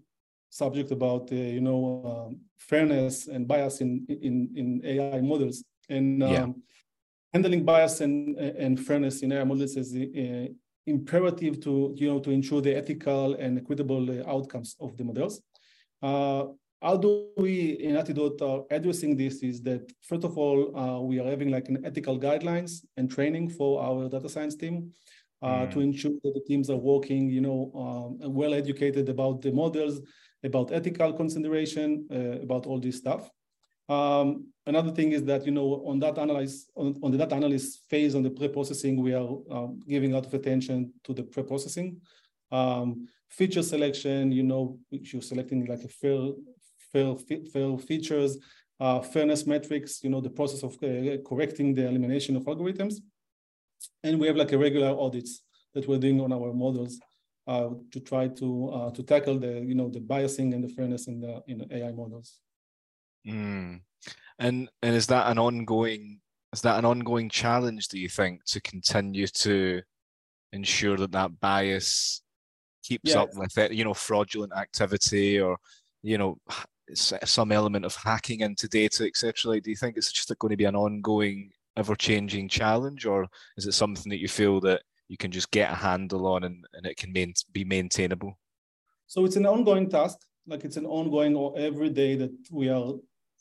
subject 0.51 0.91
about 0.91 1.31
uh, 1.31 1.35
you 1.35 1.61
know 1.61 1.81
um, 2.05 2.39
fairness 2.57 3.27
and 3.27 3.47
bias 3.47 3.81
in 3.81 4.05
in 4.09 4.49
in 4.55 4.81
AI 4.83 5.21
models 5.21 5.63
and 5.89 6.21
um, 6.21 6.31
yeah. 6.31 6.47
handling 7.33 7.63
bias 7.63 8.01
and 8.01 8.37
and 8.37 8.79
fairness 8.79 9.23
in 9.23 9.31
AI 9.31 9.45
models 9.45 9.75
is 9.77 9.95
uh, 9.95 10.47
imperative 10.85 11.59
to 11.61 11.93
you 11.95 12.07
know 12.07 12.19
to 12.19 12.31
ensure 12.31 12.61
the 12.61 12.75
ethical 12.75 13.35
and 13.35 13.57
equitable 13.57 14.05
uh, 14.11 14.29
outcomes 14.29 14.75
of 14.79 14.95
the 14.97 15.03
models. 15.03 15.41
Uh, 16.03 16.43
how 16.81 16.97
do 16.97 17.27
we 17.37 17.71
in 17.87 17.95
Atidot 17.95 18.41
are 18.41 18.65
addressing 18.75 19.15
this 19.15 19.43
is 19.43 19.61
that 19.61 19.89
first 20.01 20.25
of 20.25 20.37
all 20.37 20.75
uh, 20.77 20.99
we 20.99 21.19
are 21.19 21.29
having 21.29 21.49
like 21.49 21.69
an 21.69 21.85
ethical 21.85 22.19
guidelines 22.19 22.83
and 22.97 23.09
training 23.09 23.49
for 23.49 23.81
our 23.81 24.09
data 24.09 24.27
science 24.27 24.55
team 24.55 24.91
uh, 25.41 25.65
mm. 25.65 25.71
to 25.71 25.79
ensure 25.79 26.11
that 26.23 26.33
the 26.33 26.43
teams 26.47 26.69
are 26.69 26.83
working 26.93 27.29
you 27.29 27.41
know 27.41 27.71
um, 27.75 28.33
well 28.33 28.53
educated 28.53 29.09
about 29.09 29.41
the 29.41 29.51
models 29.51 30.01
about 30.43 30.71
ethical 30.71 31.13
consideration 31.13 32.07
uh, 32.11 32.41
about 32.41 32.65
all 32.65 32.79
this 32.79 32.97
stuff. 32.97 33.29
Um, 33.89 34.47
another 34.65 34.91
thing 34.91 35.11
is 35.11 35.23
that 35.25 35.45
you 35.45 35.51
know 35.51 35.83
on 35.85 35.99
that 35.99 36.17
analyze 36.17 36.67
on, 36.75 36.97
on 37.03 37.11
the 37.11 37.17
data 37.17 37.35
analysis 37.35 37.81
phase 37.89 38.15
on 38.15 38.23
the 38.23 38.29
pre-processing 38.29 39.01
we 39.01 39.13
are 39.13 39.27
um, 39.51 39.81
giving 39.87 40.11
a 40.11 40.15
lot 40.15 40.25
of 40.25 40.33
attention 40.33 40.93
to 41.03 41.13
the 41.13 41.23
pre-processing. 41.23 41.99
Um, 42.51 43.07
feature 43.29 43.63
selection 43.63 44.31
you 44.31 44.43
know 44.43 44.77
you're 44.89 45.21
selecting 45.21 45.65
like 45.65 45.83
a 45.83 45.87
fair 45.87 46.31
fair, 46.91 47.15
fair 47.53 47.77
features, 47.77 48.37
uh, 48.79 48.99
fairness 48.99 49.45
metrics, 49.45 50.03
you 50.03 50.09
know, 50.09 50.21
the 50.21 50.29
process 50.29 50.63
of 50.63 50.73
uh, 50.83 51.17
correcting 51.27 51.73
the 51.73 51.87
elimination 51.87 52.35
of 52.35 52.43
algorithms. 52.43 52.95
And 54.03 54.19
we 54.19 54.27
have 54.27 54.35
like 54.35 54.51
a 54.51 54.57
regular 54.57 54.89
audits 54.89 55.43
that 55.73 55.87
we're 55.87 55.99
doing 55.99 56.21
on 56.21 56.33
our 56.33 56.53
models 56.53 56.99
uh, 57.47 57.69
to 57.91 57.99
try 57.99 58.27
to 58.27 58.69
uh, 58.69 58.91
to 58.91 59.03
tackle 59.03 59.39
the 59.39 59.61
you 59.61 59.75
know 59.75 59.89
the 59.89 59.99
biasing 59.99 60.53
and 60.53 60.63
the 60.63 60.69
fairness 60.69 61.07
in 61.07 61.19
the 61.19 61.43
in 61.47 61.57
the 61.57 61.75
AI 61.75 61.91
models. 61.91 62.39
Mm. 63.27 63.81
And 64.39 64.69
and 64.81 64.95
is 64.95 65.07
that 65.07 65.29
an 65.31 65.37
ongoing 65.37 66.19
is 66.53 66.61
that 66.61 66.77
an 66.77 66.85
ongoing 66.85 67.29
challenge? 67.29 67.87
Do 67.87 67.99
you 67.99 68.09
think 68.09 68.43
to 68.45 68.61
continue 68.61 69.27
to 69.27 69.81
ensure 70.51 70.97
that 70.97 71.11
that 71.13 71.39
bias 71.39 72.21
keeps 72.83 73.15
up 73.15 73.29
with 73.35 73.57
it? 73.57 73.71
You 73.71 73.83
know, 73.83 73.93
fraudulent 73.93 74.53
activity 74.53 75.39
or 75.39 75.57
you 76.03 76.17
know 76.17 76.37
some 76.93 77.51
element 77.51 77.85
of 77.85 77.95
hacking 77.95 78.41
into 78.41 78.67
data, 78.67 79.05
etc. 79.05 79.51
Like, 79.51 79.63
do 79.63 79.69
you 79.69 79.75
think 79.75 79.97
it's 79.97 80.11
just 80.11 80.37
going 80.39 80.51
to 80.51 80.57
be 80.57 80.65
an 80.65 80.75
ongoing, 80.75 81.51
ever-changing 81.77 82.49
challenge, 82.49 83.05
or 83.05 83.27
is 83.57 83.65
it 83.65 83.73
something 83.73 84.09
that 84.09 84.19
you 84.19 84.27
feel 84.27 84.59
that 84.61 84.81
you 85.11 85.17
can 85.17 85.29
just 85.29 85.51
get 85.51 85.69
a 85.69 85.75
handle 85.75 86.25
on 86.25 86.45
and, 86.45 86.65
and 86.73 86.85
it 86.85 86.95
can 86.95 87.11
main, 87.11 87.33
be 87.51 87.65
maintainable? 87.65 88.39
So 89.07 89.25
it's 89.25 89.35
an 89.35 89.45
ongoing 89.45 89.89
task. 89.89 90.17
Like 90.47 90.63
it's 90.63 90.77
an 90.77 90.85
ongoing 90.85 91.35
or 91.35 91.53
every 91.57 91.89
day 91.89 92.15
that 92.15 92.31
we 92.49 92.69
are 92.69 92.93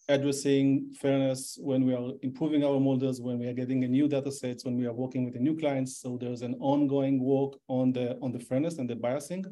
addressing 0.08 0.92
fairness 1.00 1.56
when 1.60 1.86
we 1.86 1.94
are 1.94 2.10
improving 2.22 2.64
our 2.64 2.80
models, 2.80 3.20
when 3.20 3.38
we 3.38 3.46
are 3.46 3.52
getting 3.52 3.84
a 3.84 3.88
new 3.88 4.08
data 4.08 4.32
sets, 4.32 4.64
when 4.64 4.76
we 4.76 4.86
are 4.86 4.92
working 4.92 5.24
with 5.24 5.34
the 5.34 5.38
new 5.38 5.56
clients. 5.56 6.00
So 6.00 6.18
there's 6.20 6.42
an 6.42 6.56
ongoing 6.58 7.22
work 7.22 7.52
on 7.68 7.92
the 7.92 8.18
on 8.20 8.32
the 8.32 8.40
fairness 8.40 8.78
and 8.78 8.90
the 8.90 8.96
biasing. 8.96 9.44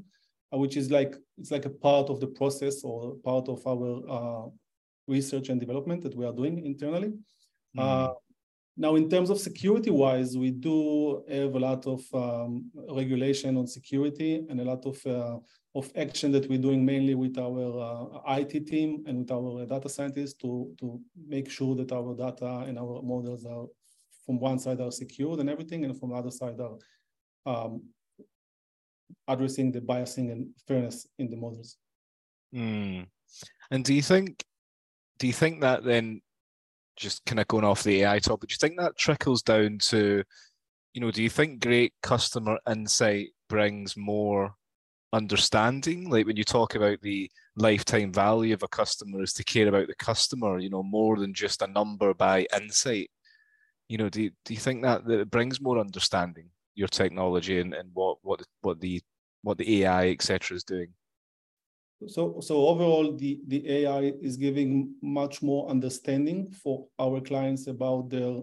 Uh, 0.53 0.59
which 0.59 0.77
is 0.77 0.91
like 0.91 1.15
it's 1.37 1.53
like 1.53 1.67
a 1.67 1.71
part 1.87 2.09
of 2.09 2.21
the 2.21 2.27
process 2.27 2.83
or 2.83 3.15
part 3.23 3.49
of 3.49 3.65
our 3.67 3.91
uh, 4.17 4.47
research 5.07 5.51
and 5.51 5.61
development 5.61 6.03
that 6.03 6.17
we 6.17 6.25
are 6.27 6.33
doing 6.33 6.65
internally. 6.65 7.13
Mm. 7.77 7.81
Uh, 7.81 8.15
now, 8.81 8.95
in 8.95 9.11
terms 9.11 9.29
of 9.29 9.41
security 9.41 9.91
wise, 9.91 10.39
we 10.39 10.53
do 10.53 11.25
have 11.29 11.55
a 11.57 11.59
lot 11.59 11.85
of 11.87 12.01
um, 12.15 12.71
regulation 12.89 13.57
on 13.57 13.67
security 13.67 14.47
and 14.49 14.61
a 14.61 14.65
lot 14.65 14.87
of 14.87 15.05
uh, 15.05 15.39
of 15.75 15.91
action 15.97 16.31
that 16.33 16.49
we're 16.49 16.63
doing 16.63 16.85
mainly 16.85 17.17
with 17.17 17.37
our 17.39 18.21
uh, 18.25 18.37
IT 18.39 18.69
team 18.69 19.05
and 19.07 19.19
with 19.19 19.33
our 19.33 19.67
data 19.67 19.89
scientists 19.89 20.35
to 20.35 20.73
to 20.79 21.01
make 21.27 21.51
sure 21.51 21.75
that 21.75 21.91
our 21.91 22.15
data 22.15 22.65
and 22.69 22.79
our 22.79 23.03
models 23.03 23.45
are 23.45 23.67
from 24.25 24.39
one 24.39 24.61
side 24.61 24.81
are 24.81 24.93
secured 24.93 25.41
and 25.41 25.51
everything, 25.51 25.85
and 25.85 25.99
from 25.99 26.11
the 26.11 26.17
other 26.17 26.31
side 26.31 26.61
are 26.61 26.79
um, 27.47 27.83
addressing 29.27 29.73
the 29.73 29.81
biasing 29.81 30.31
and 30.31 30.51
fairness 30.69 31.05
in 31.19 31.29
the 31.31 31.37
models. 31.37 31.79
Mm. 32.55 33.07
And 33.71 33.85
do 33.85 33.93
you 33.93 34.03
think, 34.03 34.45
do 35.19 35.27
you 35.27 35.33
think 35.33 35.63
that 35.63 35.83
then, 35.83 36.21
just 36.99 37.25
kind 37.25 37.41
of 37.41 37.49
going 37.49 37.65
off 37.65 37.83
the 37.83 38.03
AI 38.03 38.19
topic, 38.19 38.51
do 38.51 38.53
you 38.55 38.59
think 38.59 38.79
that 38.79 38.97
trickles 38.97 39.43
down 39.43 39.79
to, 39.79 40.23
you 40.93 41.01
know, 41.01 41.11
do 41.11 41.23
you 41.23 41.31
think 41.31 41.63
great 41.63 41.93
customer 42.03 42.59
insight 42.69 43.29
brings 43.49 43.97
more 43.97 44.55
understanding? 45.13 46.11
Like 46.11 46.27
when 46.27 46.37
you 46.37 46.45
talk 46.45 46.75
about 46.75 47.01
the 47.01 47.31
lifetime 47.57 48.13
value 48.13 48.55
of 48.55 48.63
a 48.63 48.69
customer 48.69 49.23
is 49.23 49.33
to 49.35 49.45
care 49.45 49.69
about 49.69 49.89
the 49.89 49.95
customer, 49.97 50.59
you 50.59 50.71
know, 50.71 50.83
more 50.83 51.17
than 51.17 51.35
just 51.35 51.63
a 51.63 51.67
number 51.67 52.15
by 52.15 52.47
insight. 52.61 53.11
You 53.89 53.99
know, 53.99 54.09
do 54.09 54.25
you, 54.25 54.31
do 54.45 54.55
you 54.55 54.61
think 54.61 54.83
that, 54.83 55.07
that 55.07 55.21
it 55.21 55.31
brings 55.31 55.61
more 55.61 55.79
understanding? 55.79 56.51
your 56.79 56.89
technology 56.89 57.59
and, 57.61 57.75
and 57.75 57.91
what 57.93 58.19
what 58.23 58.41
what 58.61 58.81
the 58.81 59.03
what 59.43 59.59
the 59.59 59.83
AI 59.83 60.11
etc 60.11 60.57
is 60.57 60.65
doing. 60.65 60.95
So 62.07 62.41
so 62.41 62.69
overall, 62.69 63.17
the 63.17 63.41
the 63.49 63.69
AI 63.69 64.13
is 64.23 64.37
giving 64.37 64.95
much 65.03 65.43
more 65.43 65.69
understanding 65.69 66.51
for 66.53 66.87
our 66.99 67.21
clients 67.21 67.67
about 67.67 68.09
their 68.09 68.41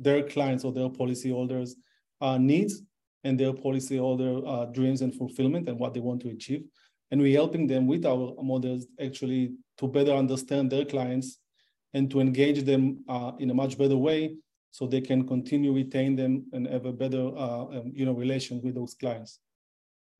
their 0.00 0.22
clients 0.24 0.64
or 0.64 0.72
their 0.72 0.88
policyholders' 0.88 1.72
uh, 2.20 2.38
needs 2.38 2.82
and 3.24 3.38
their 3.38 3.52
policyholder 3.52 4.42
uh, 4.46 4.64
dreams 4.66 5.02
and 5.02 5.14
fulfillment 5.14 5.68
and 5.68 5.78
what 5.78 5.94
they 5.94 6.00
want 6.00 6.22
to 6.22 6.30
achieve. 6.30 6.64
And 7.10 7.20
we're 7.20 7.36
helping 7.36 7.66
them 7.66 7.86
with 7.86 8.04
our 8.04 8.34
models 8.42 8.86
actually 9.00 9.54
to 9.78 9.88
better 9.88 10.12
understand 10.12 10.70
their 10.70 10.84
clients 10.84 11.38
and 11.94 12.10
to 12.10 12.20
engage 12.20 12.64
them 12.64 13.04
uh, 13.08 13.32
in 13.38 13.50
a 13.50 13.54
much 13.54 13.78
better 13.78 13.96
way 13.96 14.36
so 14.70 14.86
they 14.86 15.00
can 15.00 15.26
continue 15.26 15.72
retain 15.72 16.14
them 16.16 16.46
and 16.52 16.66
have 16.66 16.84
a 16.84 16.92
better 16.92 17.28
uh, 17.36 17.64
um, 17.64 17.92
you 17.94 18.04
know 18.04 18.12
relation 18.12 18.60
with 18.62 18.74
those 18.74 18.94
clients. 18.94 19.38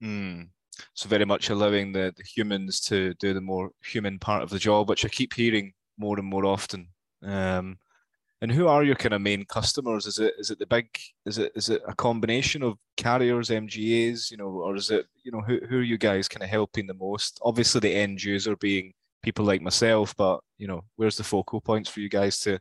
Mm. 0.02 0.49
So 0.94 1.08
very 1.08 1.25
much 1.25 1.50
allowing 1.50 1.92
the, 1.92 2.12
the 2.16 2.23
humans 2.23 2.80
to 2.82 3.14
do 3.14 3.35
the 3.35 3.40
more 3.40 3.70
human 3.85 4.18
part 4.18 4.42
of 4.42 4.50
the 4.50 4.58
job, 4.58 4.88
which 4.88 5.04
I 5.04 5.08
keep 5.08 5.35
hearing 5.35 5.73
more 5.97 6.18
and 6.18 6.26
more 6.26 6.47
often. 6.47 6.88
Um, 7.23 7.78
and 8.40 8.52
who 8.52 8.68
are 8.68 8.85
your 8.85 8.94
kind 8.94 9.14
of 9.14 9.20
main 9.20 9.44
customers? 9.44 10.06
Is 10.06 10.18
it 10.18 10.35
is 10.38 10.50
it 10.50 10.58
the 10.61 10.66
big? 10.66 10.88
Is 11.26 11.38
it 11.38 11.52
is 11.56 11.70
it 11.70 11.82
a 11.88 11.94
combination 11.94 12.62
of 12.62 12.78
carriers, 12.97 13.49
MGAs, 13.50 14.30
you 14.30 14.37
know, 14.37 14.49
or 14.49 14.76
is 14.76 14.90
it 14.90 15.06
you 15.25 15.32
know 15.32 15.40
who 15.40 15.58
who 15.68 15.78
are 15.78 15.82
you 15.82 15.99
guys 15.99 16.28
kind 16.28 16.44
of 16.44 16.49
helping 16.49 16.87
the 16.87 16.94
most? 16.94 17.40
Obviously, 17.42 17.80
the 17.80 17.94
end 17.94 18.23
user 18.23 18.56
being 18.56 18.92
people 19.23 19.44
like 19.44 19.61
myself, 19.61 20.14
but 20.16 20.40
you 20.56 20.68
know, 20.68 20.82
where's 20.97 21.16
the 21.16 21.25
focal 21.25 21.61
points 21.61 21.90
for 21.90 22.00
you 22.00 22.08
guys 22.08 22.38
to? 22.40 22.61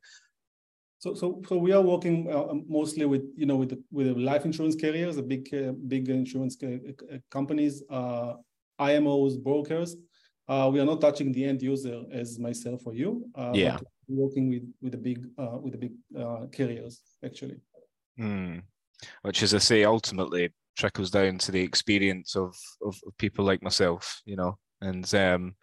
So 0.99 1.13
so 1.13 1.41
so 1.47 1.57
we 1.57 1.71
are 1.73 1.81
working 1.81 2.31
uh, 2.31 2.53
mostly 2.67 3.05
with 3.05 3.23
you 3.35 3.45
know 3.45 3.55
with 3.55 3.69
the, 3.69 3.83
with 3.91 4.07
the 4.07 4.15
life 4.15 4.45
insurance 4.45 4.75
carriers, 4.75 5.15
the 5.15 5.23
big 5.23 5.53
uh, 5.53 5.73
big 5.87 6.09
insurance 6.09 6.57
companies, 7.29 7.83
uh, 7.89 8.33
IMOs, 8.79 9.41
brokers. 9.41 9.95
Uh, 10.47 10.69
we 10.71 10.79
are 10.79 10.85
not 10.85 11.01
touching 11.01 11.31
the 11.33 11.43
end 11.43 11.61
user 11.61 12.03
as 12.11 12.39
myself 12.39 12.81
or 12.85 12.93
you. 12.93 13.29
Uh, 13.35 13.51
yeah 13.53 13.77
working 14.07 14.49
with 14.49 14.63
with 14.81 14.91
the 14.93 14.97
big 14.97 15.27
uh, 15.37 15.57
with 15.61 15.73
the 15.73 15.77
big 15.77 15.93
uh, 16.17 16.45
carriers 16.51 17.01
actually. 17.23 17.57
Mm. 18.19 18.63
Which, 19.21 19.43
as 19.43 19.53
I 19.53 19.59
say, 19.59 19.83
ultimately 19.83 20.53
trickles 20.75 21.11
down 21.11 21.37
to 21.39 21.51
the 21.51 21.61
experience 21.61 22.35
of, 22.35 22.55
of, 22.81 22.95
of 23.05 23.17
people 23.17 23.45
like 23.45 23.61
myself, 23.61 24.21
you 24.25 24.35
know. 24.35 24.57
And 24.81 25.03
um, 25.13 25.55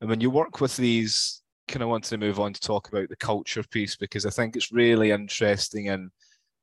and 0.00 0.10
when 0.10 0.20
you 0.20 0.30
work 0.30 0.60
with 0.60 0.76
these, 0.76 1.41
kind 1.72 1.82
of 1.82 1.88
want 1.88 2.04
to 2.04 2.18
move 2.18 2.38
on 2.38 2.52
to 2.52 2.60
talk 2.60 2.88
about 2.88 3.08
the 3.08 3.16
culture 3.16 3.64
piece 3.70 3.96
because 3.96 4.26
I 4.26 4.30
think 4.30 4.54
it's 4.54 4.72
really 4.72 5.10
interesting 5.10 5.88
and 5.88 6.10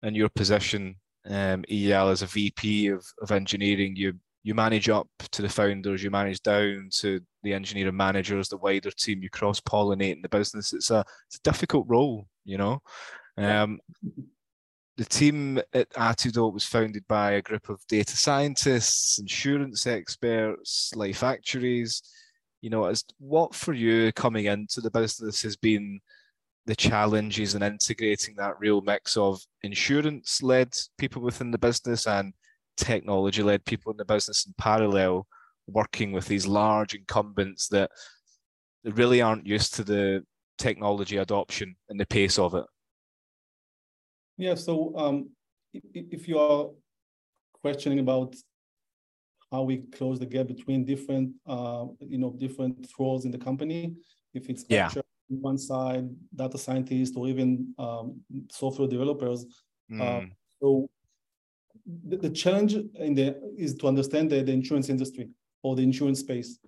in, 0.03 0.09
in 0.09 0.15
your 0.15 0.29
position, 0.29 0.95
um, 1.25 1.63
Eyal 1.69 2.11
as 2.11 2.21
a 2.21 2.27
VP 2.27 2.87
of, 2.87 3.05
of 3.21 3.31
engineering, 3.31 3.95
you 3.95 4.13
you 4.41 4.55
manage 4.55 4.87
up 4.87 5.07
to 5.31 5.41
the 5.41 5.49
founders, 5.49 6.01
you 6.01 6.09
manage 6.09 6.41
down 6.41 6.87
to 6.93 7.19
the 7.43 7.53
engineering 7.53 7.97
managers, 7.97 8.47
the 8.47 8.57
wider 8.57 8.89
team, 8.89 9.21
you 9.21 9.29
cross 9.29 9.59
pollinate 9.59 10.15
in 10.15 10.21
the 10.21 10.29
business. 10.29 10.71
It's 10.71 10.91
a 10.91 11.03
it's 11.27 11.37
a 11.37 11.41
difficult 11.41 11.85
role, 11.89 12.25
you 12.45 12.57
know. 12.57 12.81
Um, 13.37 13.79
the 14.97 15.05
team 15.05 15.59
at 15.73 15.89
Atidot 15.91 16.53
was 16.53 16.65
founded 16.65 17.05
by 17.07 17.31
a 17.31 17.41
group 17.41 17.69
of 17.69 17.85
data 17.87 18.15
scientists, 18.15 19.17
insurance 19.19 19.87
experts, 19.87 20.91
life 20.95 21.23
actuaries. 21.23 22.01
You 22.61 22.69
know, 22.69 22.85
as 22.85 23.03
what 23.19 23.55
for 23.55 23.73
you 23.73 24.11
coming 24.11 24.45
into 24.45 24.81
the 24.81 24.91
business 24.91 25.41
has 25.43 25.55
been 25.55 25.99
the 26.65 26.75
challenges 26.75 27.55
in 27.55 27.63
integrating 27.63 28.35
that 28.35 28.59
real 28.59 28.81
mix 28.81 29.17
of 29.17 29.41
insurance 29.63 30.43
led 30.43 30.69
people 30.97 31.21
within 31.21 31.51
the 31.51 31.57
business 31.57 32.05
and 32.05 32.33
technology 32.77 33.41
led 33.41 33.65
people 33.65 33.91
in 33.91 33.97
the 33.97 34.05
business 34.05 34.45
in 34.45 34.53
parallel 34.57 35.25
working 35.67 36.11
with 36.11 36.27
these 36.27 36.47
large 36.47 36.93
incumbents 36.93 37.67
that 37.69 37.89
really 38.83 39.21
aren't 39.21 39.45
used 39.45 39.73
to 39.75 39.83
the 39.83 40.23
technology 40.57 41.17
adoption 41.17 41.75
and 41.89 41.99
the 41.99 42.05
pace 42.05 42.37
of 42.37 42.53
it? 42.55 42.65
Yeah, 44.37 44.55
so 44.55 44.93
um, 44.97 45.29
if 45.73 46.27
you 46.27 46.39
are 46.39 46.69
questioning 47.61 47.99
about 47.99 48.35
how 49.51 49.63
we 49.63 49.77
close 49.91 50.19
the 50.19 50.25
gap 50.25 50.47
between 50.47 50.85
different, 50.85 51.31
uh, 51.47 51.85
you 51.99 52.17
know, 52.17 52.31
different 52.37 52.87
roles 52.99 53.25
in 53.25 53.31
the 53.31 53.37
company, 53.37 53.95
if 54.33 54.49
it's 54.49 54.63
yeah. 54.69 54.91
one 55.27 55.57
side, 55.57 56.07
data 56.35 56.57
scientists, 56.57 57.15
or 57.17 57.27
even 57.27 57.73
um, 57.79 58.19
software 58.51 58.87
developers. 58.87 59.45
Mm. 59.91 60.31
So 60.61 60.89
the, 62.07 62.17
the 62.17 62.29
challenge 62.29 62.75
in 62.75 63.15
the 63.15 63.39
is 63.57 63.73
to 63.75 63.87
understand 63.87 64.29
the, 64.29 64.43
the 64.43 64.51
insurance 64.51 64.89
industry 64.89 65.29
or 65.63 65.75
the 65.75 65.83
insurance 65.83 66.19
space. 66.19 66.59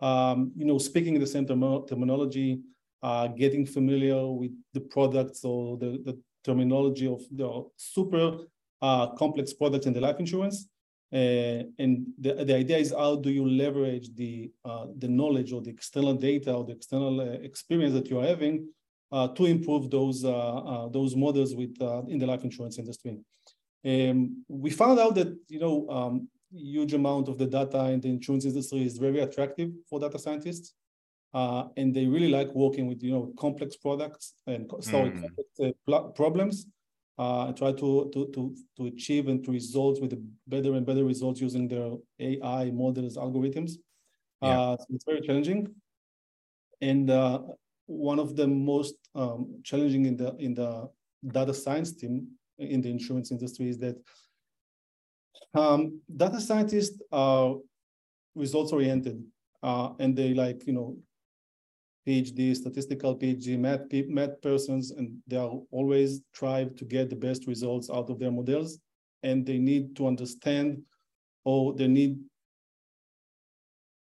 Um, 0.00 0.52
you 0.56 0.64
know, 0.64 0.78
speaking 0.78 1.18
the 1.18 1.26
same 1.26 1.46
term- 1.46 1.86
terminology, 1.88 2.60
uh, 3.02 3.28
getting 3.28 3.66
familiar 3.66 4.26
with 4.28 4.52
the 4.74 4.80
products 4.80 5.44
or 5.44 5.76
the, 5.76 6.00
the 6.04 6.20
terminology 6.44 7.06
of 7.06 7.22
the 7.32 7.64
super 7.76 8.38
uh, 8.80 9.08
complex 9.14 9.52
products 9.52 9.86
in 9.86 9.92
the 9.92 10.00
life 10.00 10.20
insurance. 10.20 10.68
Uh, 11.10 11.64
and 11.78 12.06
the, 12.18 12.44
the 12.44 12.54
idea 12.54 12.76
is 12.76 12.92
how 12.92 13.16
do 13.16 13.30
you 13.30 13.48
leverage 13.48 14.14
the, 14.14 14.50
uh, 14.64 14.86
the 14.98 15.08
knowledge 15.08 15.52
or 15.52 15.62
the 15.62 15.70
external 15.70 16.14
data 16.14 16.52
or 16.52 16.64
the 16.64 16.72
external 16.72 17.20
uh, 17.20 17.24
experience 17.24 17.94
that 17.94 18.10
you 18.10 18.18
are 18.20 18.26
having 18.26 18.68
uh, 19.10 19.28
to 19.28 19.46
improve 19.46 19.90
those, 19.90 20.20
those 20.92 21.16
models 21.16 21.54
with, 21.54 21.74
in 22.08 22.18
the 22.18 22.26
life 22.26 22.44
insurance 22.44 22.78
industry. 22.78 23.18
Um, 23.86 24.44
we 24.48 24.70
found 24.70 24.98
out 24.98 25.14
that 25.14 25.34
you 25.48 25.60
know 25.60 25.88
um, 25.88 26.28
huge 26.52 26.94
amount 26.94 27.28
of 27.28 27.38
the 27.38 27.46
data 27.46 27.86
in 27.90 28.00
the 28.00 28.08
insurance 28.08 28.44
industry 28.44 28.84
is 28.84 28.98
very 28.98 29.20
attractive 29.20 29.70
for 29.88 30.00
data 30.00 30.18
scientists, 30.18 30.74
uh, 31.32 31.64
and 31.76 31.94
they 31.94 32.06
really 32.06 32.28
like 32.28 32.52
working 32.54 32.86
with 32.86 33.02
you 33.02 33.12
know 33.12 33.32
complex 33.38 33.76
products 33.76 34.34
and 34.46 34.70
solving 34.80 35.12
mm. 35.12 35.22
complex 35.22 35.48
uh, 35.92 36.00
problems. 36.14 36.66
Uh, 37.18 37.46
and 37.46 37.56
try 37.56 37.72
to, 37.72 38.08
to 38.14 38.30
to 38.32 38.54
to 38.76 38.86
achieve 38.86 39.26
and 39.26 39.42
to 39.44 39.50
result 39.50 40.00
with 40.00 40.16
better 40.46 40.74
and 40.74 40.86
better 40.86 41.04
results 41.04 41.40
using 41.40 41.66
their 41.66 41.90
AI 42.20 42.70
models 42.70 43.16
algorithms. 43.16 43.72
Yeah. 44.40 44.60
Uh, 44.60 44.76
so 44.76 44.84
it's 44.90 45.04
very 45.04 45.20
challenging, 45.20 45.66
and 46.80 47.10
uh, 47.10 47.40
one 47.86 48.20
of 48.20 48.36
the 48.36 48.46
most 48.46 48.94
um, 49.16 49.60
challenging 49.64 50.06
in 50.06 50.16
the 50.16 50.36
in 50.36 50.54
the 50.54 50.88
data 51.26 51.52
science 51.52 51.92
team 51.92 52.28
in 52.58 52.80
the 52.80 52.90
insurance 52.90 53.32
industry 53.32 53.68
is 53.68 53.78
that 53.78 53.96
um, 55.54 56.00
data 56.16 56.40
scientists 56.40 57.00
are 57.10 57.56
results 58.34 58.72
oriented 58.72 59.22
uh, 59.62 59.90
and 59.98 60.16
they 60.16 60.34
like 60.34 60.66
you 60.66 60.72
know 60.72 60.96
PhD, 62.08 62.56
statistical 62.56 63.18
PhD, 63.18 63.58
math, 63.58 63.82
math 64.08 64.40
persons, 64.40 64.92
and 64.92 65.18
they 65.26 65.36
are 65.36 65.60
always 65.70 66.22
try 66.32 66.64
to 66.64 66.84
get 66.86 67.10
the 67.10 67.16
best 67.16 67.46
results 67.46 67.90
out 67.90 68.08
of 68.08 68.18
their 68.18 68.30
models, 68.30 68.78
and 69.22 69.44
they 69.44 69.58
need 69.58 69.94
to 69.96 70.06
understand, 70.06 70.80
or 71.44 71.74
they 71.74 71.86
need 71.86 72.18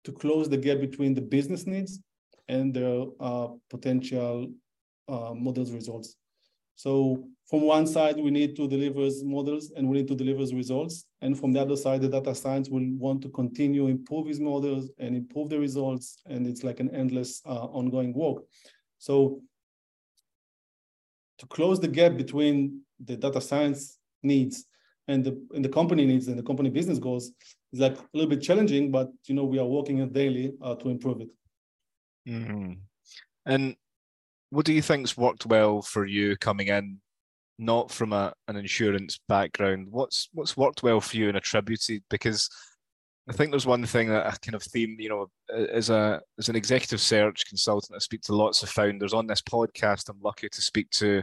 to 0.04 0.12
close 0.12 0.50
the 0.50 0.56
gap 0.58 0.80
between 0.80 1.14
the 1.14 1.22
business 1.22 1.66
needs 1.66 2.00
and 2.48 2.74
their 2.74 3.06
uh, 3.20 3.48
potential 3.70 4.48
uh, 5.08 5.32
models 5.34 5.72
results. 5.72 6.16
So 6.78 7.24
from 7.50 7.62
one 7.62 7.88
side, 7.88 8.18
we 8.18 8.30
need 8.30 8.54
to 8.54 8.68
deliver 8.68 9.08
models 9.24 9.72
and 9.74 9.88
we 9.88 9.96
need 9.96 10.06
to 10.06 10.14
deliver 10.14 10.42
results. 10.54 11.06
And 11.20 11.36
from 11.36 11.52
the 11.52 11.60
other 11.60 11.74
side, 11.74 12.02
the 12.02 12.08
data 12.08 12.36
science 12.36 12.68
will 12.68 12.88
want 12.96 13.20
to 13.22 13.30
continue 13.30 13.88
improve 13.88 14.28
his 14.28 14.38
models 14.38 14.88
and 15.00 15.16
improve 15.16 15.48
the 15.48 15.58
results. 15.58 16.22
And 16.26 16.46
it's 16.46 16.62
like 16.62 16.78
an 16.78 16.94
endless 16.94 17.42
uh, 17.44 17.64
ongoing 17.78 18.12
work. 18.14 18.44
So 18.98 19.42
to 21.38 21.46
close 21.46 21.80
the 21.80 21.88
gap 21.88 22.16
between 22.16 22.82
the 23.04 23.16
data 23.16 23.40
science 23.40 23.98
needs 24.22 24.64
and 25.08 25.24
the, 25.24 25.44
and 25.54 25.64
the 25.64 25.68
company 25.68 26.06
needs 26.06 26.28
and 26.28 26.38
the 26.38 26.44
company 26.44 26.70
business 26.70 27.00
goals 27.00 27.32
is 27.72 27.80
like 27.80 27.98
a 27.98 28.04
little 28.14 28.30
bit 28.30 28.40
challenging, 28.40 28.92
but 28.92 29.08
you 29.24 29.34
know 29.34 29.44
we 29.44 29.58
are 29.58 29.66
working 29.66 30.08
daily 30.10 30.52
uh, 30.62 30.76
to 30.76 30.90
improve 30.90 31.22
it. 31.22 31.30
Mm-hmm. 32.28 32.74
And 33.46 33.74
what 34.50 34.66
do 34.66 34.72
you 34.72 34.82
think's 34.82 35.16
worked 35.16 35.46
well 35.46 35.82
for 35.82 36.06
you 36.06 36.36
coming 36.36 36.68
in 36.68 37.00
not 37.58 37.90
from 37.90 38.12
a, 38.12 38.32
an 38.46 38.56
insurance 38.56 39.18
background, 39.28 39.88
what's 39.90 40.28
what's 40.32 40.56
worked 40.56 40.82
well 40.82 41.00
for 41.00 41.16
you 41.16 41.28
and 41.28 41.36
attributed? 41.36 42.02
Because 42.08 42.48
I 43.28 43.32
think 43.32 43.50
there's 43.50 43.66
one 43.66 43.84
thing 43.84 44.08
that 44.08 44.26
a 44.26 44.38
kind 44.38 44.54
of 44.54 44.62
theme, 44.62 44.96
you 44.98 45.08
know, 45.08 45.26
as 45.50 45.90
a 45.90 46.20
as 46.38 46.48
an 46.48 46.56
executive 46.56 47.00
search 47.00 47.46
consultant, 47.48 47.96
I 47.96 47.98
speak 47.98 48.22
to 48.22 48.34
lots 48.34 48.62
of 48.62 48.70
founders 48.70 49.12
on 49.12 49.26
this 49.26 49.42
podcast. 49.42 50.08
I'm 50.08 50.20
lucky 50.22 50.48
to 50.48 50.60
speak 50.60 50.88
to 50.90 51.22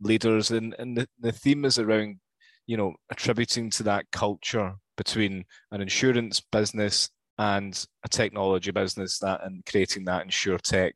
leaders, 0.00 0.50
and 0.50 0.74
and 0.78 0.96
the, 0.96 1.08
the 1.20 1.32
theme 1.32 1.64
is 1.64 1.78
around, 1.78 2.18
you 2.66 2.76
know, 2.76 2.94
attributing 3.10 3.70
to 3.70 3.84
that 3.84 4.04
culture 4.10 4.74
between 4.96 5.44
an 5.70 5.80
insurance 5.80 6.40
business 6.40 7.08
and 7.38 7.86
a 8.04 8.08
technology 8.08 8.72
business 8.72 9.20
that 9.20 9.44
and 9.44 9.64
creating 9.64 10.04
that 10.04 10.24
insure 10.24 10.58
tech 10.58 10.94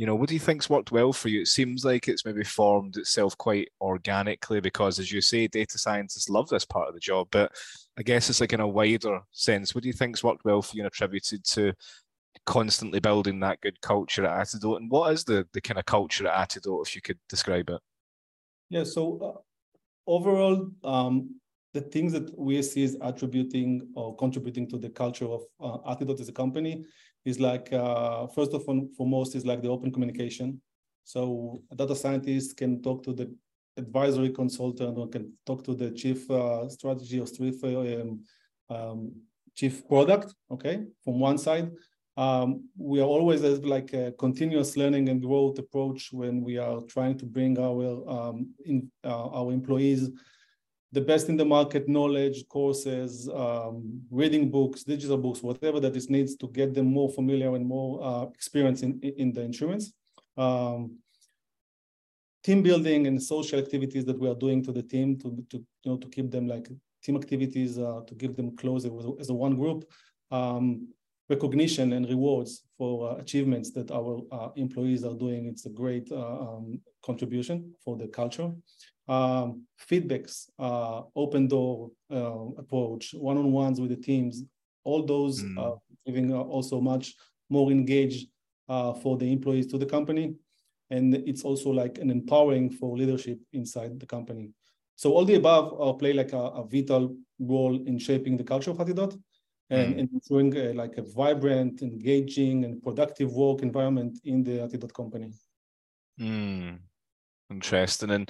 you 0.00 0.06
know, 0.06 0.14
what 0.14 0.30
do 0.30 0.34
you 0.34 0.40
think's 0.40 0.70
worked 0.70 0.92
well 0.92 1.12
for 1.12 1.28
you? 1.28 1.42
It 1.42 1.48
seems 1.48 1.84
like 1.84 2.08
it's 2.08 2.24
maybe 2.24 2.42
formed 2.42 2.96
itself 2.96 3.36
quite 3.36 3.68
organically 3.82 4.58
because, 4.58 4.98
as 4.98 5.12
you 5.12 5.20
say, 5.20 5.46
data 5.46 5.76
scientists 5.76 6.30
love 6.30 6.48
this 6.48 6.64
part 6.64 6.88
of 6.88 6.94
the 6.94 7.00
job. 7.00 7.28
But 7.30 7.52
I 7.98 8.02
guess 8.02 8.30
it's 8.30 8.40
like 8.40 8.54
in 8.54 8.60
a 8.60 8.66
wider 8.66 9.20
sense. 9.32 9.74
What 9.74 9.82
do 9.82 9.88
you 9.88 9.92
think's 9.92 10.24
worked 10.24 10.46
well 10.46 10.62
for 10.62 10.74
you 10.74 10.84
and 10.84 10.86
attributed 10.86 11.44
to 11.48 11.74
constantly 12.46 12.98
building 12.98 13.40
that 13.40 13.60
good 13.60 13.78
culture 13.82 14.24
at 14.24 14.46
Atidot? 14.46 14.78
And 14.78 14.90
what 14.90 15.12
is 15.12 15.22
the 15.24 15.46
the 15.52 15.60
kind 15.60 15.78
of 15.78 15.84
culture 15.84 16.26
at 16.26 16.48
Atidot, 16.48 16.86
if 16.86 16.96
you 16.96 17.02
could 17.02 17.18
describe 17.28 17.68
it? 17.68 17.80
Yeah. 18.70 18.84
So 18.84 19.18
uh, 19.20 20.10
overall, 20.10 20.70
um, 20.82 21.38
the 21.74 21.82
things 21.82 22.14
that 22.14 22.38
we 22.38 22.62
see 22.62 22.84
is 22.84 22.96
attributing 23.02 23.86
or 23.94 24.16
contributing 24.16 24.66
to 24.70 24.78
the 24.78 24.88
culture 24.88 25.26
of 25.26 25.42
uh, 25.60 25.94
as 26.18 26.28
a 26.30 26.32
company 26.32 26.86
is 27.24 27.38
like 27.38 27.72
uh, 27.72 28.26
first 28.28 28.52
of 28.54 28.62
all, 28.66 28.88
foremost 28.96 29.34
is 29.34 29.44
like 29.44 29.62
the 29.62 29.68
open 29.68 29.92
communication. 29.92 30.60
So 31.04 31.62
a 31.70 31.76
data 31.76 31.94
scientist 31.94 32.56
can 32.56 32.82
talk 32.82 33.02
to 33.04 33.12
the 33.12 33.34
advisory 33.76 34.30
consultant 34.30 34.96
or 34.98 35.08
can 35.08 35.32
talk 35.46 35.64
to 35.64 35.74
the 35.74 35.90
chief 35.90 36.30
uh, 36.30 36.68
strategy 36.68 37.20
or 37.20 37.26
chief, 37.26 37.62
um, 37.64 38.20
um, 38.68 39.12
chief 39.54 39.86
product, 39.88 40.34
okay, 40.50 40.84
from 41.04 41.18
one 41.18 41.38
side. 41.38 41.70
Um, 42.16 42.68
we 42.76 43.00
are 43.00 43.10
always 43.16 43.42
as 43.44 43.64
like 43.64 43.92
a 43.92 44.12
continuous 44.12 44.76
learning 44.76 45.08
and 45.08 45.22
growth 45.22 45.58
approach 45.58 46.12
when 46.12 46.42
we 46.42 46.58
are 46.58 46.80
trying 46.82 47.16
to 47.18 47.26
bring 47.26 47.58
our 47.58 48.08
um, 48.08 48.50
in, 48.64 48.90
uh, 49.04 49.28
our 49.28 49.52
employees 49.52 50.10
the 50.92 51.00
best 51.00 51.28
in 51.28 51.36
the 51.36 51.44
market 51.44 51.88
knowledge, 51.88 52.46
courses, 52.48 53.28
um, 53.28 54.02
reading 54.10 54.50
books, 54.50 54.82
digital 54.82 55.16
books, 55.16 55.42
whatever 55.42 55.78
that 55.80 55.94
is 55.94 56.10
needs 56.10 56.34
to 56.36 56.48
get 56.48 56.74
them 56.74 56.86
more 56.86 57.08
familiar 57.08 57.54
and 57.54 57.64
more 57.64 58.02
uh, 58.02 58.24
experience 58.34 58.82
in, 58.82 58.98
in 59.00 59.32
the 59.32 59.40
insurance. 59.40 59.92
Um, 60.36 60.96
team 62.42 62.62
building 62.62 63.06
and 63.06 63.22
social 63.22 63.58
activities 63.58 64.04
that 64.06 64.18
we 64.18 64.28
are 64.28 64.34
doing 64.34 64.64
to 64.64 64.72
the 64.72 64.82
team 64.82 65.18
to, 65.18 65.44
to 65.50 65.58
you 65.58 65.90
know 65.90 65.96
to 65.98 66.08
keep 66.08 66.30
them 66.30 66.48
like 66.48 66.68
team 67.04 67.16
activities 67.16 67.78
uh, 67.78 68.00
to 68.06 68.14
give 68.14 68.34
them 68.34 68.56
closer 68.56 68.90
as 69.20 69.30
a 69.30 69.34
one 69.34 69.56
group. 69.56 69.84
Um, 70.30 70.88
recognition 71.28 71.92
and 71.92 72.08
rewards 72.08 72.64
for 72.76 73.10
uh, 73.10 73.14
achievements 73.16 73.70
that 73.70 73.92
our 73.92 74.20
uh, 74.32 74.48
employees 74.56 75.04
are 75.04 75.14
doing. 75.14 75.46
It's 75.46 75.64
a 75.64 75.70
great 75.70 76.10
uh, 76.10 76.40
um, 76.40 76.80
contribution 77.04 77.72
for 77.84 77.96
the 77.96 78.08
culture 78.08 78.50
um, 79.10 79.64
feedbacks 79.88 80.48
uh, 80.58 81.02
open 81.14 81.48
door 81.48 81.90
uh, 82.10 82.46
approach 82.62 83.14
one-on-ones 83.14 83.80
with 83.80 83.90
the 83.90 83.96
teams 83.96 84.44
all 84.84 85.04
those 85.04 85.42
mm. 85.42 85.78
giving 86.06 86.32
also 86.32 86.80
much 86.80 87.14
more 87.50 87.70
engaged 87.70 88.28
for 89.02 89.18
the 89.18 89.30
employees 89.30 89.66
to 89.66 89.76
the 89.76 89.84
company 89.84 90.34
and 90.90 91.14
it's 91.14 91.44
also 91.44 91.70
like 91.70 91.98
an 91.98 92.10
empowering 92.10 92.70
for 92.70 92.96
leadership 92.96 93.38
inside 93.52 93.98
the 93.98 94.06
company. 94.06 94.50
So 94.96 95.12
all 95.12 95.24
the 95.24 95.36
above 95.36 95.80
uh, 95.80 95.92
play 95.94 96.12
like 96.12 96.32
a, 96.32 96.38
a, 96.38 96.66
vital 96.66 97.16
role 97.38 97.76
in 97.86 97.98
shaping 97.98 98.36
the 98.36 98.44
culture 98.44 98.70
of 98.70 98.78
Atidot 98.78 99.18
and 99.70 99.94
mm. 99.94 100.08
ensuring 100.12 100.54
a, 100.56 100.74
like 100.74 100.98
a 100.98 101.02
vibrant, 101.02 101.80
engaging, 101.80 102.64
and 102.64 102.82
productive 102.82 103.32
work 103.32 103.62
environment 103.62 104.18
in 104.24 104.42
the 104.42 104.58
Atidot 104.58 104.92
company. 104.92 105.32
Mm. 106.20 106.80
Interesting. 107.50 108.10
And 108.10 108.28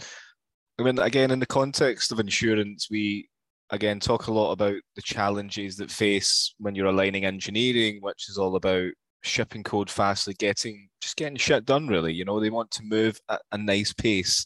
I 0.80 0.84
mean, 0.84 0.98
again, 0.98 1.30
in 1.30 1.40
the 1.40 1.46
context 1.46 2.10
of 2.10 2.20
insurance, 2.20 2.88
we 2.90 3.28
again 3.70 4.00
talk 4.00 4.26
a 4.26 4.32
lot 4.32 4.52
about 4.52 4.76
the 4.96 5.02
challenges 5.02 5.76
that 5.76 5.90
face 5.90 6.54
when 6.58 6.74
you're 6.74 6.86
aligning 6.86 7.24
engineering, 7.24 7.98
which 8.00 8.28
is 8.28 8.38
all 8.38 8.56
about 8.56 8.90
shipping 9.22 9.62
code 9.62 9.90
fastly, 9.90 10.34
getting 10.38 10.88
just 11.00 11.16
getting 11.16 11.36
shit 11.36 11.64
done. 11.64 11.86
Really, 11.86 12.12
you 12.12 12.24
know, 12.24 12.40
they 12.40 12.50
want 12.50 12.70
to 12.72 12.82
move 12.82 13.20
at 13.28 13.42
a 13.52 13.58
nice 13.58 13.92
pace, 13.92 14.44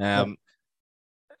um, 0.00 0.36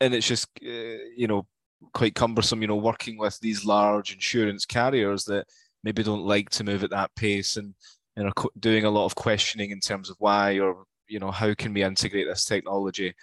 and 0.00 0.14
it's 0.14 0.28
just 0.28 0.48
uh, 0.64 1.02
you 1.16 1.26
know 1.26 1.46
quite 1.92 2.14
cumbersome. 2.14 2.62
You 2.62 2.68
know, 2.68 2.76
working 2.76 3.18
with 3.18 3.38
these 3.40 3.64
large 3.64 4.12
insurance 4.12 4.64
carriers 4.64 5.24
that 5.24 5.46
maybe 5.82 6.02
don't 6.02 6.24
like 6.24 6.50
to 6.50 6.64
move 6.64 6.84
at 6.84 6.90
that 6.90 7.14
pace 7.16 7.56
and 7.56 7.74
and 8.16 8.28
are 8.28 8.48
doing 8.58 8.84
a 8.84 8.90
lot 8.90 9.06
of 9.06 9.14
questioning 9.14 9.70
in 9.70 9.80
terms 9.80 10.08
of 10.08 10.16
why 10.18 10.58
or 10.58 10.84
you 11.08 11.18
know 11.18 11.30
how 11.30 11.54
can 11.54 11.74
we 11.74 11.82
integrate 11.82 12.26
this 12.28 12.44
technology. 12.44 13.14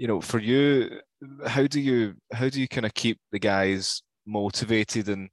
You 0.00 0.06
know, 0.06 0.20
for 0.22 0.38
you, 0.38 0.98
how 1.46 1.66
do 1.66 1.78
you 1.78 2.14
how 2.32 2.48
do 2.48 2.58
you 2.58 2.66
kind 2.66 2.86
of 2.86 2.94
keep 2.94 3.18
the 3.32 3.38
guys 3.38 4.02
motivated 4.24 5.10
and 5.10 5.28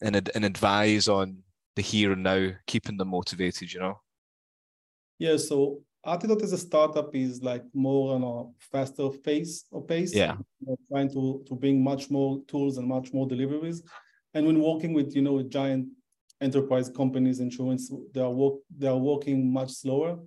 and 0.00 0.30
and 0.34 0.44
advise 0.46 1.08
on 1.08 1.42
the 1.76 1.82
here 1.82 2.12
and 2.12 2.22
now, 2.22 2.52
keeping 2.66 2.96
them 2.96 3.08
motivated, 3.08 3.70
you 3.70 3.80
know? 3.80 4.00
Yeah, 5.18 5.36
so 5.36 5.82
Atidot 6.06 6.42
as 6.42 6.54
a 6.54 6.58
startup 6.58 7.14
is 7.14 7.42
like 7.42 7.64
more 7.74 8.14
on 8.14 8.22
a 8.22 8.50
faster 8.70 9.10
pace 9.10 9.66
or 9.70 9.84
pace. 9.84 10.14
Yeah. 10.14 10.36
We're 10.62 10.76
trying 10.90 11.10
to, 11.12 11.44
to 11.46 11.54
bring 11.54 11.84
much 11.84 12.10
more 12.10 12.42
tools 12.48 12.78
and 12.78 12.88
much 12.88 13.12
more 13.12 13.26
deliveries. 13.28 13.82
And 14.32 14.46
when 14.46 14.58
working 14.60 14.94
with, 14.94 15.14
you 15.14 15.20
know, 15.20 15.42
giant 15.42 15.88
enterprise 16.40 16.88
companies, 16.88 17.40
insurance, 17.40 17.92
they 18.14 18.22
are 18.22 18.30
work 18.30 18.54
they 18.74 18.88
are 18.88 18.96
working 18.96 19.52
much 19.52 19.70
slower. 19.70 20.18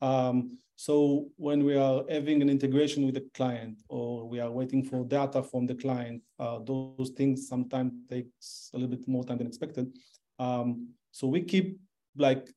Um, 0.00 0.58
so 0.80 1.28
when 1.36 1.62
we 1.62 1.76
are 1.76 2.04
having 2.08 2.40
an 2.40 2.48
integration 2.48 3.04
with 3.04 3.14
the 3.14 3.26
client 3.34 3.82
or 3.90 4.26
we 4.26 4.40
are 4.40 4.50
waiting 4.50 4.82
for 4.82 5.04
data 5.04 5.42
from 5.42 5.66
the 5.66 5.74
client, 5.74 6.22
uh, 6.38 6.58
those 6.60 7.10
things 7.18 7.46
sometimes 7.46 7.92
takes 8.08 8.70
a 8.72 8.78
little 8.78 8.96
bit 8.96 9.06
more 9.06 9.22
time 9.22 9.36
than 9.36 9.46
expected. 9.46 9.94
Um, 10.38 10.88
so 11.10 11.26
we 11.26 11.42
keep 11.42 11.78
like 12.16 12.48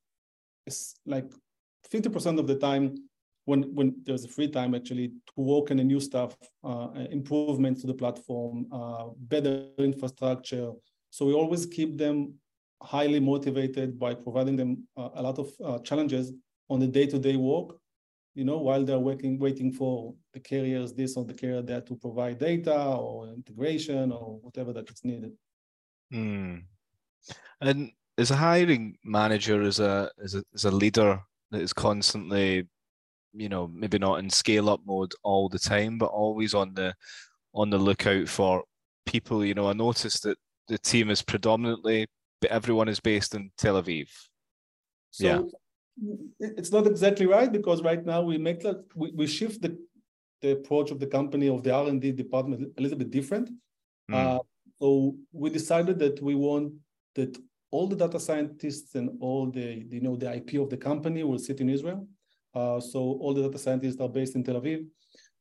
like 1.05 1.29
50% 1.93 2.39
of 2.39 2.47
the 2.47 2.55
time 2.55 2.95
when 3.43 3.63
when 3.75 3.93
there's 4.05 4.23
a 4.23 4.29
free 4.29 4.47
time 4.47 4.73
actually 4.73 5.09
to 5.09 5.33
work 5.35 5.71
on 5.71 5.79
a 5.79 5.83
new 5.83 5.99
stuff, 5.99 6.37
uh, 6.63 6.91
improvements 7.11 7.81
to 7.81 7.87
the 7.87 7.93
platform, 8.03 8.67
uh, 8.71 9.07
better 9.17 9.67
infrastructure. 9.79 10.71
So 11.09 11.25
we 11.25 11.33
always 11.33 11.65
keep 11.65 11.97
them 11.97 12.35
highly 12.81 13.19
motivated 13.19 13.99
by 13.99 14.13
providing 14.13 14.55
them 14.55 14.87
uh, 14.95 15.09
a 15.15 15.21
lot 15.21 15.39
of 15.39 15.51
uh, 15.61 15.79
challenges 15.79 16.31
on 16.69 16.79
the 16.79 16.87
day-to-day 16.87 17.35
work. 17.35 17.82
You 18.35 18.45
know, 18.45 18.57
while 18.57 18.83
they're 18.83 18.99
working, 18.99 19.37
waiting 19.37 19.71
for 19.71 20.15
the 20.33 20.39
carriers, 20.39 20.93
this 20.93 21.15
or 21.15 21.23
the 21.23 21.33
carrier 21.33 21.61
that 21.61 21.85
to 21.87 21.95
provide 21.95 22.39
data 22.39 22.75
or 22.75 23.27
integration 23.27 24.11
or 24.11 24.39
whatever 24.41 24.73
that 24.73 24.89
is 24.89 25.03
needed. 25.03 25.33
Mm. 26.11 26.63
And 27.61 27.91
as 28.17 28.31
a 28.31 28.35
hiring 28.35 28.97
manager, 29.03 29.61
as 29.61 29.79
a 29.79 30.09
as 30.23 30.35
a 30.35 30.43
as 30.53 30.65
a 30.65 30.71
leader 30.71 31.21
that 31.51 31.61
is 31.61 31.73
constantly, 31.73 32.67
you 33.33 33.49
know, 33.49 33.67
maybe 33.67 33.99
not 33.99 34.19
in 34.19 34.29
scale 34.29 34.69
up 34.69 34.81
mode 34.85 35.13
all 35.23 35.47
the 35.49 35.59
time, 35.59 35.97
but 35.97 36.07
always 36.07 36.53
on 36.53 36.73
the 36.73 36.93
on 37.53 37.69
the 37.69 37.77
lookout 37.77 38.27
for 38.27 38.63
people. 39.05 39.45
You 39.45 39.53
know, 39.53 39.69
I 39.69 39.73
noticed 39.73 40.23
that 40.23 40.37
the 40.67 40.77
team 40.77 41.09
is 41.09 41.21
predominantly, 41.21 42.07
but 42.41 42.51
everyone 42.51 42.89
is 42.89 42.99
based 42.99 43.35
in 43.35 43.51
Tel 43.57 43.81
Aviv. 43.81 44.09
So 45.11 45.25
yeah. 45.25 45.41
It's 46.39 46.71
not 46.71 46.87
exactly 46.87 47.25
right 47.25 47.51
because 47.51 47.81
right 47.81 48.03
now 48.05 48.21
we 48.21 48.37
make 48.37 48.61
that 48.61 48.83
we, 48.95 49.11
we 49.11 49.27
shift 49.27 49.61
the 49.61 49.77
the 50.41 50.51
approach 50.51 50.91
of 50.91 50.99
the 50.99 51.07
company 51.07 51.47
of 51.47 51.63
the 51.63 51.73
R 51.73 51.87
and 51.87 52.01
D 52.01 52.11
department 52.11 52.73
a 52.77 52.81
little 52.81 52.97
bit 52.97 53.11
different. 53.11 53.49
Mm. 54.11 54.15
Uh, 54.15 54.39
so 54.81 55.15
we 55.31 55.49
decided 55.49 55.97
that 55.99 56.21
we 56.21 56.35
want 56.35 56.73
that 57.15 57.37
all 57.71 57.87
the 57.87 57.95
data 57.95 58.19
scientists 58.19 58.95
and 58.95 59.09
all 59.21 59.49
the 59.49 59.85
you 59.89 60.01
know 60.01 60.15
the 60.15 60.29
IP 60.35 60.55
of 60.55 60.69
the 60.69 60.77
company 60.77 61.23
will 61.23 61.39
sit 61.39 61.61
in 61.61 61.69
Israel. 61.69 62.07
Uh, 62.53 62.79
so 62.79 62.99
all 63.21 63.33
the 63.33 63.41
data 63.41 63.57
scientists 63.57 63.99
are 63.99 64.09
based 64.09 64.35
in 64.35 64.43
Tel 64.43 64.61
Aviv, 64.61 64.85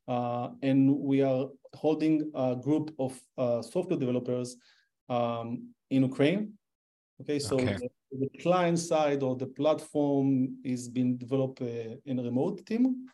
uh, 0.08 0.48
and 0.62 0.96
we 0.96 1.22
are 1.22 1.48
holding 1.74 2.30
a 2.34 2.56
group 2.56 2.94
of 2.98 3.18
uh, 3.36 3.60
software 3.60 3.98
developers 3.98 4.56
um, 5.08 5.68
in 5.90 6.02
Ukraine. 6.02 6.52
Okay, 7.20 7.38
so 7.38 7.56
okay. 7.56 7.76
The, 8.18 8.28
client 8.40 8.78
side 8.78 9.22
or 9.22 9.36
the 9.36 9.46
platform 9.46 10.56
is 10.64 10.88
being 10.88 11.16
developed 11.16 11.62
uh, 11.62 11.96
in 12.04 12.18
a 12.18 12.22
remote 12.22 12.66
team, 12.66 13.06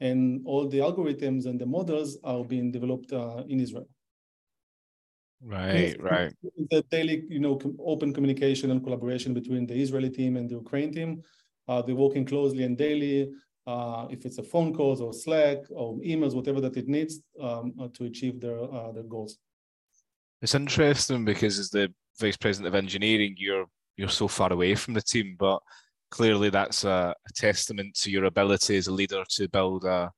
and 0.00 0.42
all 0.46 0.68
the 0.68 0.78
algorithms 0.78 1.46
and 1.46 1.60
the 1.60 1.66
models 1.66 2.18
are 2.24 2.44
being 2.44 2.70
developed 2.70 3.12
uh, 3.12 3.42
in 3.48 3.60
Israel. 3.60 3.88
Right, 5.42 6.00
right. 6.00 6.32
The 6.70 6.82
daily, 6.90 7.24
you 7.28 7.38
know, 7.38 7.60
open 7.78 8.12
communication 8.14 8.70
and 8.70 8.82
collaboration 8.82 9.34
between 9.34 9.66
the 9.66 9.74
Israeli 9.74 10.10
team 10.10 10.36
and 10.36 10.48
the 10.48 10.54
Ukraine 10.54 10.92
team. 10.92 11.22
Uh, 11.68 11.82
they're 11.82 11.94
working 11.94 12.24
closely 12.24 12.64
and 12.64 12.76
daily. 12.76 13.30
Uh, 13.66 14.06
if 14.10 14.24
it's 14.24 14.38
a 14.38 14.42
phone 14.42 14.72
calls 14.72 15.00
or 15.00 15.12
Slack 15.12 15.58
or 15.70 15.98
emails, 15.98 16.34
whatever 16.34 16.60
that 16.60 16.76
it 16.76 16.88
needs 16.88 17.20
um, 17.40 17.74
uh, 17.80 17.88
to 17.94 18.04
achieve 18.04 18.40
their 18.40 18.62
uh, 18.62 18.92
their 18.92 19.02
goals. 19.02 19.38
It's 20.40 20.54
interesting 20.54 21.24
because 21.24 21.58
as 21.58 21.70
the 21.70 21.92
vice 22.20 22.36
president 22.36 22.68
of 22.68 22.74
engineering, 22.74 23.34
you're 23.36 23.66
you're 23.96 24.08
so 24.08 24.28
far 24.28 24.52
away 24.52 24.74
from 24.74 24.94
the 24.94 25.02
team, 25.02 25.36
but 25.38 25.60
clearly 26.10 26.50
that's 26.50 26.84
a, 26.84 27.14
a 27.28 27.32
testament 27.34 27.94
to 27.94 28.10
your 28.10 28.24
ability 28.24 28.76
as 28.76 28.86
a 28.86 28.92
leader 28.92 29.24
to 29.30 29.48
build 29.48 29.84
a 29.84 30.12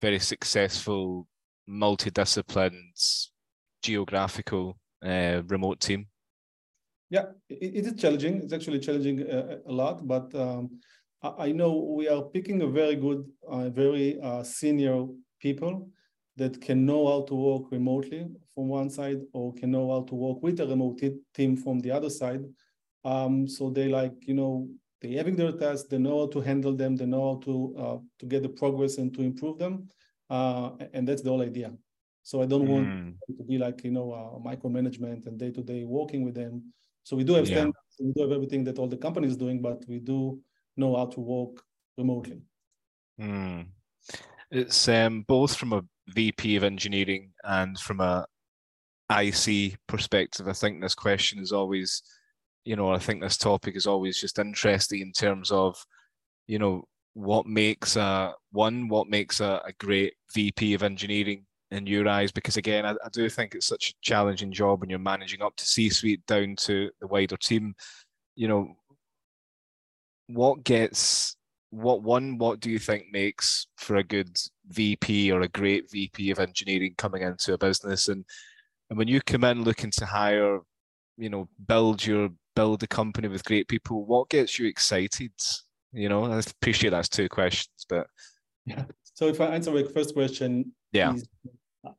very 0.00 0.18
successful, 0.18 1.26
multidisciplined 1.68 3.28
geographical 3.82 4.78
uh, 5.04 5.42
remote 5.46 5.80
team? 5.80 6.06
Yeah, 7.10 7.26
it, 7.48 7.74
it 7.78 7.86
is 7.86 8.00
challenging. 8.00 8.42
It's 8.42 8.52
actually 8.52 8.80
challenging 8.80 9.22
uh, 9.30 9.58
a 9.66 9.72
lot, 9.72 10.06
but 10.06 10.34
um, 10.34 10.80
I, 11.22 11.46
I, 11.46 11.52
know 11.52 11.94
we 11.96 12.08
are 12.08 12.22
picking 12.22 12.62
a 12.62 12.66
very 12.66 12.96
good, 12.96 13.24
uh, 13.48 13.68
very 13.68 14.20
uh, 14.20 14.42
senior 14.42 15.06
people 15.40 15.88
that 16.36 16.60
can 16.60 16.84
know 16.84 17.06
how 17.06 17.22
to 17.26 17.34
work 17.34 17.70
remotely 17.70 18.26
from 18.54 18.68
one 18.68 18.90
side 18.90 19.20
or 19.32 19.52
can 19.54 19.70
know 19.70 19.90
how 19.92 20.02
to 20.02 20.14
work 20.14 20.42
with 20.42 20.60
a 20.60 20.66
remote 20.66 21.00
team 21.34 21.56
from 21.56 21.78
the 21.80 21.90
other 21.90 22.10
side. 22.10 22.42
Um, 23.04 23.46
so 23.46 23.70
they 23.70 23.88
like, 23.88 24.14
you 24.26 24.34
know, 24.34 24.68
they 25.00 25.12
having 25.12 25.36
their 25.36 25.52
tasks, 25.52 25.88
they 25.88 25.98
know 25.98 26.20
how 26.20 26.26
to 26.28 26.40
handle 26.40 26.74
them, 26.74 26.96
they 26.96 27.06
know 27.06 27.34
how 27.34 27.40
to 27.44 27.74
uh, 27.78 27.98
to 28.20 28.26
get 28.26 28.42
the 28.42 28.48
progress 28.48 28.98
and 28.98 29.12
to 29.14 29.22
improve 29.22 29.58
them. 29.58 29.88
Uh, 30.30 30.70
and 30.92 31.06
that's 31.06 31.22
the 31.22 31.30
whole 31.30 31.42
idea. 31.42 31.72
So 32.22 32.40
I 32.40 32.46
don't 32.46 32.66
want 32.66 32.88
mm. 32.88 33.14
to 33.36 33.44
be 33.44 33.58
like, 33.58 33.84
you 33.84 33.90
know, 33.90 34.12
uh, 34.12 34.38
micromanagement 34.48 35.26
and 35.26 35.38
day-to-day 35.38 35.84
working 35.84 36.24
with 36.24 36.34
them. 36.34 36.72
So 37.02 37.16
we 37.16 37.24
do 37.24 37.34
have 37.34 37.46
yeah. 37.46 37.56
standards, 37.56 37.96
we 38.00 38.12
do 38.14 38.22
have 38.22 38.32
everything 38.32 38.64
that 38.64 38.78
all 38.78 38.88
the 38.88 38.96
companies 38.96 39.36
doing, 39.36 39.60
but 39.60 39.84
we 39.86 39.98
do 39.98 40.40
know 40.78 40.96
how 40.96 41.06
to 41.06 41.20
work 41.20 41.62
remotely. 41.98 42.40
Mm. 43.20 43.66
It's 44.50 44.88
um, 44.88 45.22
both 45.28 45.54
from 45.54 45.74
a 45.74 45.82
VP 46.08 46.56
of 46.56 46.64
engineering 46.64 47.32
and 47.44 47.78
from 47.78 48.00
a 48.00 48.24
IC 49.10 49.76
perspective. 49.86 50.48
I 50.48 50.54
think 50.54 50.80
this 50.80 50.94
question 50.94 51.40
is 51.40 51.52
always, 51.52 52.02
you 52.64 52.76
know, 52.76 52.90
I 52.90 52.98
think 52.98 53.20
this 53.20 53.36
topic 53.36 53.76
is 53.76 53.86
always 53.86 54.20
just 54.20 54.38
interesting 54.38 55.00
in 55.00 55.12
terms 55.12 55.50
of, 55.50 55.76
you 56.46 56.58
know, 56.58 56.84
what 57.14 57.46
makes 57.46 57.96
a 57.96 58.34
one, 58.52 58.88
what 58.88 59.08
makes 59.08 59.40
a, 59.40 59.62
a 59.66 59.72
great 59.78 60.14
VP 60.34 60.74
of 60.74 60.82
engineering 60.82 61.44
in 61.70 61.86
your 61.86 62.08
eyes? 62.08 62.32
Because 62.32 62.56
again, 62.56 62.84
I, 62.84 62.92
I 62.92 63.08
do 63.12 63.28
think 63.28 63.54
it's 63.54 63.66
such 63.66 63.90
a 63.90 63.94
challenging 64.02 64.52
job 64.52 64.80
when 64.80 64.90
you're 64.90 64.98
managing 64.98 65.42
up 65.42 65.54
to 65.56 65.66
C-suite 65.66 66.26
down 66.26 66.56
to 66.60 66.90
the 67.00 67.06
wider 67.06 67.36
team. 67.36 67.74
You 68.34 68.48
know, 68.48 68.74
what 70.26 70.64
gets 70.64 71.36
what 71.70 72.02
one 72.02 72.38
what 72.38 72.60
do 72.60 72.70
you 72.70 72.78
think 72.78 73.06
makes 73.12 73.66
for 73.76 73.96
a 73.96 74.04
good 74.04 74.36
VP 74.68 75.32
or 75.32 75.40
a 75.40 75.48
great 75.48 75.90
VP 75.90 76.30
of 76.30 76.38
engineering 76.38 76.94
coming 76.96 77.22
into 77.22 77.52
a 77.52 77.58
business 77.58 78.08
and 78.08 78.24
and 78.88 78.98
when 78.98 79.08
you 79.08 79.20
come 79.20 79.42
in 79.42 79.64
looking 79.64 79.90
to 79.90 80.06
hire 80.06 80.60
you 81.16 81.28
know 81.28 81.48
build 81.66 82.04
your 82.06 82.30
build 82.54 82.82
a 82.82 82.86
company 82.86 83.28
with 83.28 83.44
great 83.44 83.68
people. 83.68 84.04
What 84.04 84.28
gets 84.28 84.58
you 84.58 84.66
excited? 84.66 85.32
You 85.92 86.08
know 86.08 86.24
I 86.24 86.38
appreciate 86.38 86.90
that's 86.90 87.08
two 87.08 87.28
questions 87.28 87.86
but 87.88 88.06
yeah. 88.66 88.84
So 89.14 89.28
if 89.28 89.40
I 89.40 89.46
answer 89.46 89.70
the 89.70 89.88
first 89.90 90.14
question 90.14 90.72
yeah. 90.92 91.14
is, 91.14 91.28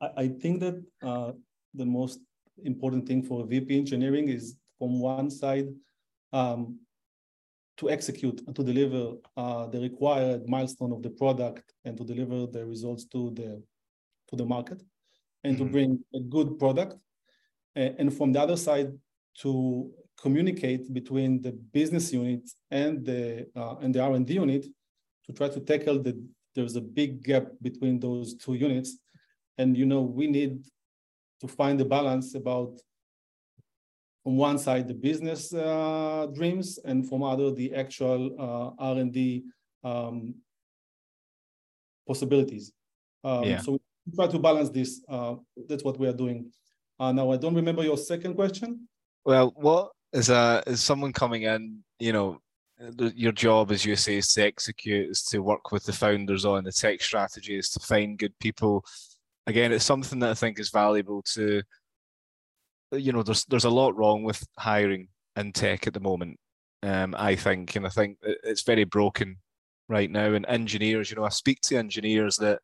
I, 0.00 0.08
I 0.16 0.28
think 0.28 0.60
that 0.60 0.82
uh, 1.02 1.32
the 1.74 1.86
most 1.86 2.20
important 2.64 3.06
thing 3.06 3.22
for 3.22 3.46
VP 3.46 3.76
engineering 3.76 4.28
is 4.28 4.56
from 4.78 5.00
one 5.00 5.30
side 5.30 5.68
um, 6.32 6.78
to 7.78 7.90
execute 7.90 8.42
and 8.46 8.54
to 8.56 8.62
deliver 8.62 9.16
uh, 9.36 9.66
the 9.66 9.80
required 9.80 10.48
milestone 10.48 10.92
of 10.92 11.02
the 11.02 11.10
product 11.10 11.72
and 11.84 11.96
to 11.96 12.04
deliver 12.04 12.46
the 12.46 12.64
results 12.64 13.04
to 13.06 13.30
the 13.30 13.62
to 14.28 14.36
the 14.36 14.44
market 14.44 14.82
and 15.44 15.56
mm-hmm. 15.56 15.66
to 15.66 15.70
bring 15.70 16.04
a 16.14 16.20
good 16.20 16.58
product. 16.58 16.96
And 17.76 18.16
from 18.16 18.32
the 18.32 18.40
other 18.40 18.56
side 18.56 18.90
to 19.40 19.90
communicate 20.20 20.92
between 20.92 21.42
the 21.42 21.52
business 21.52 22.12
unit 22.12 22.48
and 22.70 23.04
the 23.04 23.46
uh, 23.54 23.76
and 23.82 23.94
the 23.94 24.00
R&D 24.00 24.34
unit 24.34 24.66
to 25.26 25.32
try 25.32 25.48
to 25.48 25.60
tackle 25.60 26.02
the 26.02 26.18
there's 26.54 26.76
a 26.76 26.80
big 26.80 27.22
gap 27.22 27.46
between 27.60 28.00
those 28.00 28.34
two 28.34 28.54
units 28.54 28.98
and 29.58 29.76
you 29.76 29.86
know 29.86 30.00
we 30.00 30.26
need 30.26 30.64
to 31.40 31.48
find 31.48 31.78
the 31.78 31.84
balance 31.84 32.34
about 32.34 32.80
from 34.22 34.36
one 34.36 34.58
side 34.58 34.88
the 34.88 34.94
business 34.94 35.52
uh, 35.54 36.26
dreams 36.34 36.78
and 36.84 37.08
from 37.08 37.22
other 37.22 37.50
the 37.50 37.74
actual 37.74 38.34
uh, 38.38 38.82
R&D 38.82 39.44
um, 39.84 40.34
possibilities. 42.06 42.72
Um, 43.22 43.44
yeah. 43.44 43.60
So 43.60 43.72
we 43.72 44.16
try 44.16 44.26
to 44.26 44.38
balance 44.38 44.70
this. 44.70 45.00
Uh, 45.08 45.36
that's 45.68 45.84
what 45.84 45.98
we 45.98 46.08
are 46.08 46.12
doing. 46.12 46.50
Uh, 46.98 47.12
now 47.12 47.30
I 47.30 47.36
don't 47.36 47.54
remember 47.54 47.84
your 47.84 47.96
second 47.96 48.34
question. 48.34 48.88
Well, 49.24 49.52
what 49.56 49.90
is 50.16 50.30
a 50.30 50.62
is 50.66 50.82
someone 50.82 51.12
coming 51.12 51.42
in? 51.42 51.82
You 51.98 52.12
know, 52.12 52.40
your 53.14 53.32
job, 53.32 53.70
as 53.70 53.84
you 53.84 53.96
say, 53.96 54.16
is 54.16 54.32
to 54.32 54.42
execute, 54.42 55.10
is 55.10 55.22
to 55.24 55.40
work 55.40 55.72
with 55.72 55.84
the 55.84 55.92
founders 55.92 56.44
on 56.44 56.64
the 56.64 56.72
tech 56.72 57.00
strategy, 57.02 57.56
is 57.58 57.70
to 57.70 57.80
find 57.80 58.18
good 58.18 58.36
people. 58.40 58.84
Again, 59.46 59.72
it's 59.72 59.84
something 59.84 60.18
that 60.20 60.30
I 60.30 60.34
think 60.34 60.58
is 60.58 60.70
valuable 60.70 61.22
to 61.34 61.62
you 62.92 63.12
know, 63.12 63.22
there's 63.22 63.44
there's 63.46 63.64
a 63.64 63.70
lot 63.70 63.96
wrong 63.96 64.22
with 64.22 64.46
hiring 64.58 65.08
in 65.36 65.52
tech 65.52 65.86
at 65.86 65.94
the 65.94 66.00
moment. 66.00 66.38
Um, 66.82 67.14
I 67.18 67.34
think, 67.34 67.74
and 67.76 67.86
I 67.86 67.90
think 67.90 68.18
it's 68.22 68.62
very 68.62 68.84
broken 68.84 69.38
right 69.88 70.10
now. 70.10 70.34
And 70.34 70.46
engineers, 70.46 71.10
you 71.10 71.16
know, 71.16 71.24
I 71.24 71.30
speak 71.30 71.60
to 71.62 71.76
engineers 71.76 72.36
that 72.36 72.60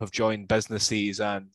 have 0.00 0.10
joined 0.10 0.48
businesses 0.48 1.20
and 1.20 1.48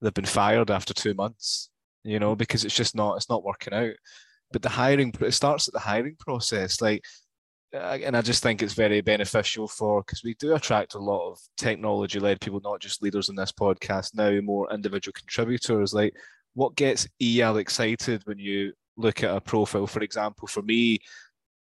they've 0.00 0.14
been 0.14 0.24
fired 0.24 0.70
after 0.70 0.94
two 0.94 1.14
months. 1.14 1.70
You 2.02 2.18
know, 2.18 2.34
because 2.34 2.64
it's 2.64 2.74
just 2.74 2.94
not 2.94 3.16
it's 3.16 3.28
not 3.28 3.44
working 3.44 3.74
out. 3.74 3.94
But 4.52 4.62
the 4.62 4.68
hiring 4.68 5.14
it 5.20 5.32
starts 5.32 5.68
at 5.68 5.74
the 5.74 5.80
hiring 5.80 6.16
process, 6.18 6.80
like. 6.80 7.04
Uh, 7.72 7.98
and 8.02 8.16
I 8.16 8.20
just 8.20 8.42
think 8.42 8.62
it's 8.62 8.74
very 8.74 9.00
beneficial 9.00 9.68
for 9.68 10.02
because 10.02 10.24
we 10.24 10.34
do 10.34 10.56
attract 10.56 10.94
a 10.94 10.98
lot 10.98 11.30
of 11.30 11.38
technology-led 11.56 12.40
people, 12.40 12.60
not 12.64 12.80
just 12.80 13.00
leaders 13.00 13.28
in 13.28 13.36
this 13.36 13.52
podcast 13.52 14.12
now, 14.16 14.40
more 14.40 14.68
individual 14.74 15.12
contributors. 15.12 15.94
Like 15.94 16.12
what 16.54 16.74
gets 16.74 17.06
Eyal 17.22 17.60
excited 17.60 18.22
when 18.24 18.40
you 18.40 18.72
look 18.96 19.22
at 19.22 19.36
a 19.36 19.40
profile? 19.40 19.86
For 19.86 20.02
example, 20.02 20.48
for 20.48 20.62
me, 20.62 20.98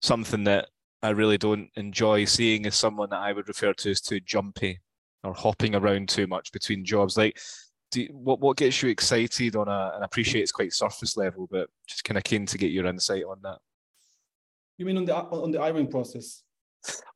something 0.03 0.45
that 0.45 0.69
I 1.03 1.11
really 1.11 1.39
don't 1.39 1.71
enjoy 1.77 2.27
seeing 2.27 2.67
is 2.67 2.75
someone 2.75 3.09
that 3.11 3.23
I 3.23 3.33
would 3.33 3.49
refer 3.49 3.73
to 3.73 3.91
as 3.91 4.03
too 4.03 4.21
jumpy 4.21 4.81
or 5.23 5.33
hopping 5.33 5.75
around 5.75 6.11
too 6.11 6.27
much 6.27 6.53
between 6.53 6.85
jobs. 6.85 7.17
Like, 7.17 7.39
you, 7.97 8.09
what 8.13 8.41
what 8.41 8.57
gets 8.57 8.83
you 8.83 8.89
excited 8.89 9.57
on 9.57 9.69
a? 9.69 9.93
And 9.95 10.03
I 10.03 10.07
appreciate 10.07 10.43
it's 10.43 10.53
quite 10.53 10.73
surface 10.73 11.17
level, 11.17 11.49
but 11.51 11.69
just 11.87 12.05
kind 12.05 12.19
of 12.19 12.25
keen 12.25 12.47
to 12.47 12.59
get 12.59 12.71
your 12.71 12.87
insight 12.87 13.25
on 13.25 13.39
that. 13.43 13.59
You 14.79 14.87
mean 14.87 14.97
on 14.97 15.05
the 15.05 15.15
on 15.15 15.51
the 15.51 15.61
hiring 15.61 15.89
process? 15.89 16.43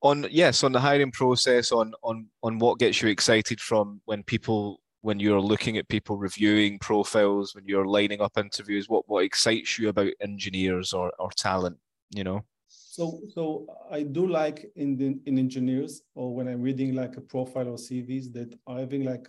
On 0.03 0.27
yes, 0.31 0.65
on 0.65 0.73
the 0.73 0.81
hiring 0.81 1.13
process, 1.13 1.73
on 1.73 1.93
on 2.03 2.27
on 2.43 2.59
what 2.59 2.79
gets 2.79 3.03
you 3.03 3.09
excited 3.09 3.61
from 3.61 4.01
when 4.05 4.23
people 4.23 4.81
when 5.03 5.21
you're 5.21 5.41
looking 5.41 5.77
at 5.79 5.89
people 5.89 6.17
reviewing 6.17 6.79
profiles, 6.79 7.55
when 7.55 7.65
you're 7.67 7.87
lining 7.87 8.21
up 8.21 8.37
interviews? 8.37 8.89
What 8.89 9.09
what 9.09 9.25
excites 9.25 9.79
you 9.79 9.89
about 9.89 10.13
engineers 10.21 10.93
or, 10.93 11.13
or 11.19 11.31
talent? 11.31 11.79
You 12.11 12.25
know. 12.25 12.45
So 12.69 13.21
so 13.29 13.67
I 13.91 14.03
do 14.03 14.27
like 14.27 14.71
in 14.77 14.97
the, 14.97 15.19
in 15.27 15.39
engineers 15.39 16.03
or 16.15 16.35
when 16.35 16.49
I'm 16.49 16.63
reading 16.63 16.95
like 16.95 17.17
a 17.17 17.21
profile 17.21 17.69
or 17.69 17.77
CVs 17.77 18.33
that 18.33 18.59
are 18.67 18.81
having 18.81 19.05
like 19.05 19.29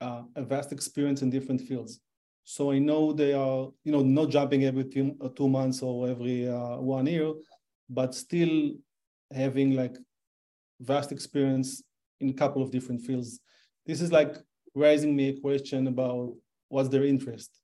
uh, 0.00 0.22
a 0.34 0.42
vast 0.42 0.72
experience 0.72 1.22
in 1.22 1.30
different 1.30 1.60
fields. 1.60 2.00
So 2.44 2.70
I 2.70 2.78
know 2.78 3.12
they 3.12 3.32
are 3.32 3.68
you 3.84 3.92
know 3.92 4.02
not 4.02 4.30
jumping 4.30 4.64
every 4.64 4.84
two, 4.84 5.16
uh, 5.20 5.28
two 5.28 5.48
months 5.48 5.82
or 5.82 6.08
every 6.08 6.48
uh, 6.48 6.76
one 6.76 7.06
year, 7.06 7.32
but 7.88 8.14
still 8.14 8.72
having 9.34 9.74
like 9.74 9.96
vast 10.80 11.12
experience 11.12 11.82
in 12.20 12.28
a 12.28 12.32
couple 12.32 12.62
of 12.62 12.70
different 12.70 13.02
fields. 13.02 13.40
This 13.84 14.00
is 14.00 14.12
like 14.12 14.36
raising 14.74 15.14
me 15.16 15.30
a 15.30 15.40
question 15.40 15.86
about 15.86 16.34
what's 16.68 16.88
their 16.88 17.04
interest. 17.04 17.58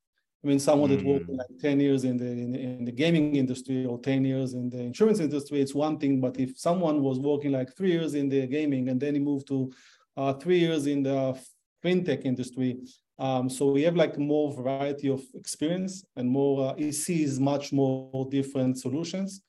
I 0.45 0.49
mean, 0.49 0.59
someone 0.59 0.91
mm. 0.91 0.97
that 0.97 1.07
worked 1.07 1.27
hmm. 1.27 1.37
like 1.37 1.47
10 1.61 1.79
years 1.79 2.03
in 2.03 2.17
the, 2.17 2.27
in, 2.27 2.55
in, 2.57 2.85
the 2.85 2.91
gaming 2.91 3.37
industry 3.37 3.87
or 3.87 4.01
10 4.01 4.25
years 4.25 4.55
in 4.55 4.69
the 4.71 4.81
insurance 4.81 5.21
industry, 5.21 5.61
it's 5.61 5.75
one 5.75 5.99
thing. 5.99 6.21
But 6.21 6.41
if 6.41 6.59
someone 6.59 7.01
was 7.01 7.21
working 7.21 7.53
like 7.53 7.77
three 7.77 7.93
years 7.93 8.15
in 8.15 8.29
the 8.29 8.49
gaming 8.49 8.89
and 8.89 9.01
then 9.01 9.15
he 9.15 9.21
moved 9.21 9.47
to 9.49 9.73
uh, 10.17 10.33
three 10.33 10.59
years 10.59 10.89
in 10.89 11.05
the 11.05 11.41
fintech 11.85 12.25
industry, 12.25 12.79
um, 13.19 13.49
so 13.49 13.71
we 13.71 13.83
have 13.83 13.97
like 13.97 14.19
more 14.19 14.53
variety 14.53 15.09
of 15.09 15.23
experience 15.35 16.05
and 16.17 16.29
more, 16.29 16.71
uh, 16.71 16.75
he 16.75 16.93
sees 16.93 17.39
much 17.39 17.73
more 17.73 18.27
different 18.31 18.79
solutions 18.79 19.43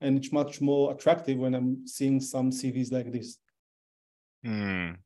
and 0.00 0.18
it's 0.18 0.32
much 0.32 0.60
more 0.60 0.92
attractive 0.92 1.38
when 1.38 1.54
I'm 1.54 1.86
seeing 1.86 2.20
some 2.20 2.50
CVs 2.50 2.92
like 2.92 3.12
this. 3.12 3.38
Mm. 4.46 4.96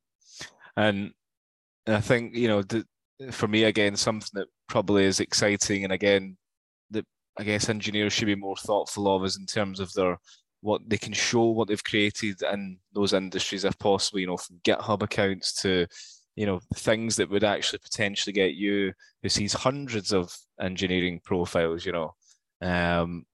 And 0.77 1.11
and 1.85 1.95
I 1.95 2.01
think 2.01 2.35
you 2.35 2.47
know, 2.47 2.61
the, 2.61 2.85
for 3.31 3.47
me 3.47 3.63
again, 3.63 3.95
something 3.95 4.29
that 4.33 4.47
probably 4.67 5.05
is 5.05 5.19
exciting, 5.19 5.83
and 5.83 5.93
again, 5.93 6.37
that 6.91 7.05
I 7.37 7.43
guess 7.43 7.69
engineers 7.69 8.13
should 8.13 8.27
be 8.27 8.35
more 8.35 8.57
thoughtful 8.57 9.13
of 9.13 9.25
is 9.25 9.37
in 9.37 9.45
terms 9.45 9.79
of 9.79 9.91
their 9.93 10.17
what 10.61 10.81
they 10.87 10.97
can 10.97 11.13
show, 11.13 11.49
what 11.49 11.67
they've 11.67 11.83
created 11.83 12.41
in 12.41 12.79
those 12.93 13.13
industries, 13.13 13.65
if 13.65 13.77
possible. 13.79 14.19
You 14.19 14.27
know, 14.27 14.37
from 14.37 14.61
GitHub 14.63 15.01
accounts 15.01 15.61
to 15.61 15.87
you 16.35 16.45
know 16.45 16.59
things 16.75 17.15
that 17.15 17.29
would 17.29 17.43
actually 17.43 17.79
potentially 17.79 18.33
get 18.33 18.55
you 18.55 18.93
who 19.21 19.29
sees 19.29 19.53
hundreds 19.53 20.11
of 20.11 20.35
engineering 20.59 21.19
profiles. 21.23 21.85
You 21.85 21.91
know, 21.91 22.15
um, 22.61 23.25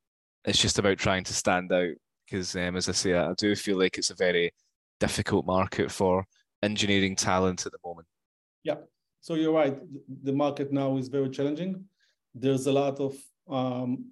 it's 0.45 0.61
just 0.61 0.79
about 0.79 0.97
trying 0.97 1.23
to 1.25 1.33
stand 1.33 1.71
out 1.71 1.93
because, 2.25 2.55
um, 2.55 2.75
as 2.75 2.89
I 2.89 2.93
say, 2.93 3.13
I 3.13 3.33
do 3.37 3.55
feel 3.55 3.77
like 3.77 3.97
it's 3.97 4.09
a 4.09 4.15
very 4.15 4.51
difficult 4.99 5.45
market 5.45 5.91
for 5.91 6.25
engineering 6.61 7.15
talent 7.15 7.65
at 7.65 7.71
the 7.71 7.79
moment. 7.83 8.07
Yeah, 8.63 8.75
so 9.21 9.35
you're 9.35 9.53
right. 9.53 9.77
The 10.23 10.33
market 10.33 10.71
now 10.71 10.97
is 10.97 11.07
very 11.07 11.29
challenging. 11.29 11.85
There's 12.35 12.67
a 12.67 12.71
lot 12.71 12.99
of 12.99 13.15
um, 13.49 14.11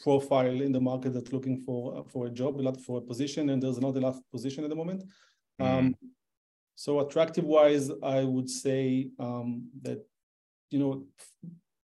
profile 0.00 0.60
in 0.60 0.72
the 0.72 0.80
market 0.80 1.14
that's 1.14 1.32
looking 1.32 1.58
for 1.58 2.04
for 2.08 2.26
a 2.26 2.30
job, 2.30 2.60
a 2.60 2.62
lot 2.62 2.80
for 2.80 2.98
a 2.98 3.00
position, 3.00 3.50
and 3.50 3.62
there's 3.62 3.80
not 3.80 3.96
a 3.96 4.00
lot 4.00 4.14
of 4.14 4.30
position 4.32 4.64
at 4.64 4.70
the 4.70 4.76
moment. 4.76 5.04
Mm. 5.60 5.94
So 6.80 7.00
attractive 7.00 7.44
wise, 7.44 7.90
I 8.02 8.24
would 8.24 8.48
say 8.48 9.10
um, 9.18 9.68
that 9.82 9.98
you 10.70 10.78
know 10.78 11.04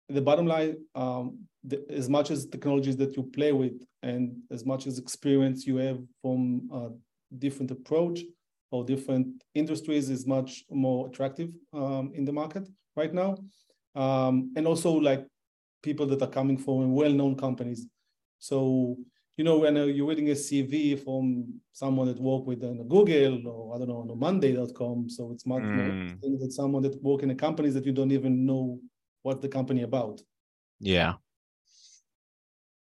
the 0.09 0.23
bottom 0.23 0.47
line, 0.47 0.77
um, 0.95 1.41
the, 1.65 1.85
as 1.91 2.09
much 2.09 2.31
as 2.31 2.47
technologies 2.47 2.97
that 2.99 3.17
you 3.17 3.25
play 3.25 3.51
with, 3.51 3.85
and 4.05 4.37
as 4.53 4.65
much 4.65 4.87
as 4.87 5.01
experience 5.01 5.67
you 5.67 5.79
have 5.79 5.99
from 6.23 6.69
a 6.73 6.83
different 7.37 7.73
approach, 7.73 8.21
or 8.71 8.85
different 8.85 9.27
industries 9.57 10.11
is 10.11 10.29
much 10.29 10.63
more 10.71 11.09
attractive 11.09 11.51
um, 11.73 12.13
in 12.15 12.25
the 12.25 12.33
market 12.33 12.69
right 12.95 13.13
now. 13.13 13.37
Um, 13.97 14.53
and 14.55 14.65
also 14.65 14.93
like 14.93 15.27
people 15.83 16.07
that 16.07 16.23
are 16.23 16.31
coming 16.39 16.57
from 16.57 16.95
well-known 16.95 17.35
companies. 17.35 17.85
So 18.39 18.97
you 19.37 19.45
know, 19.45 19.59
when 19.59 19.77
uh, 19.77 19.85
you're 19.85 20.07
reading 20.07 20.29
a 20.31 20.35
CV 20.35 21.03
from 21.03 21.61
someone 21.73 22.07
that 22.07 22.21
worked 22.21 22.47
with 22.47 22.63
uh, 22.63 22.73
Google 22.85 23.49
or 23.49 23.75
I 23.75 23.79
don't 23.79 23.89
know, 23.89 24.07
on 24.09 24.19
Monday.com, 24.19 25.11
so 25.11 25.33
it's 25.33 25.47
much 25.47 25.63
mm. 25.63 26.23
more 26.23 26.39
than 26.39 26.51
someone 26.51 26.83
that 26.83 27.03
work 27.03 27.23
in 27.23 27.31
a 27.31 27.35
company 27.35 27.71
that 27.71 27.85
you 27.85 27.93
don't 27.93 28.13
even 28.13 28.47
know 28.47 28.79
what 29.23 29.43
the 29.43 29.49
company 29.49 29.83
about. 29.83 30.21
Yeah. 30.79 31.15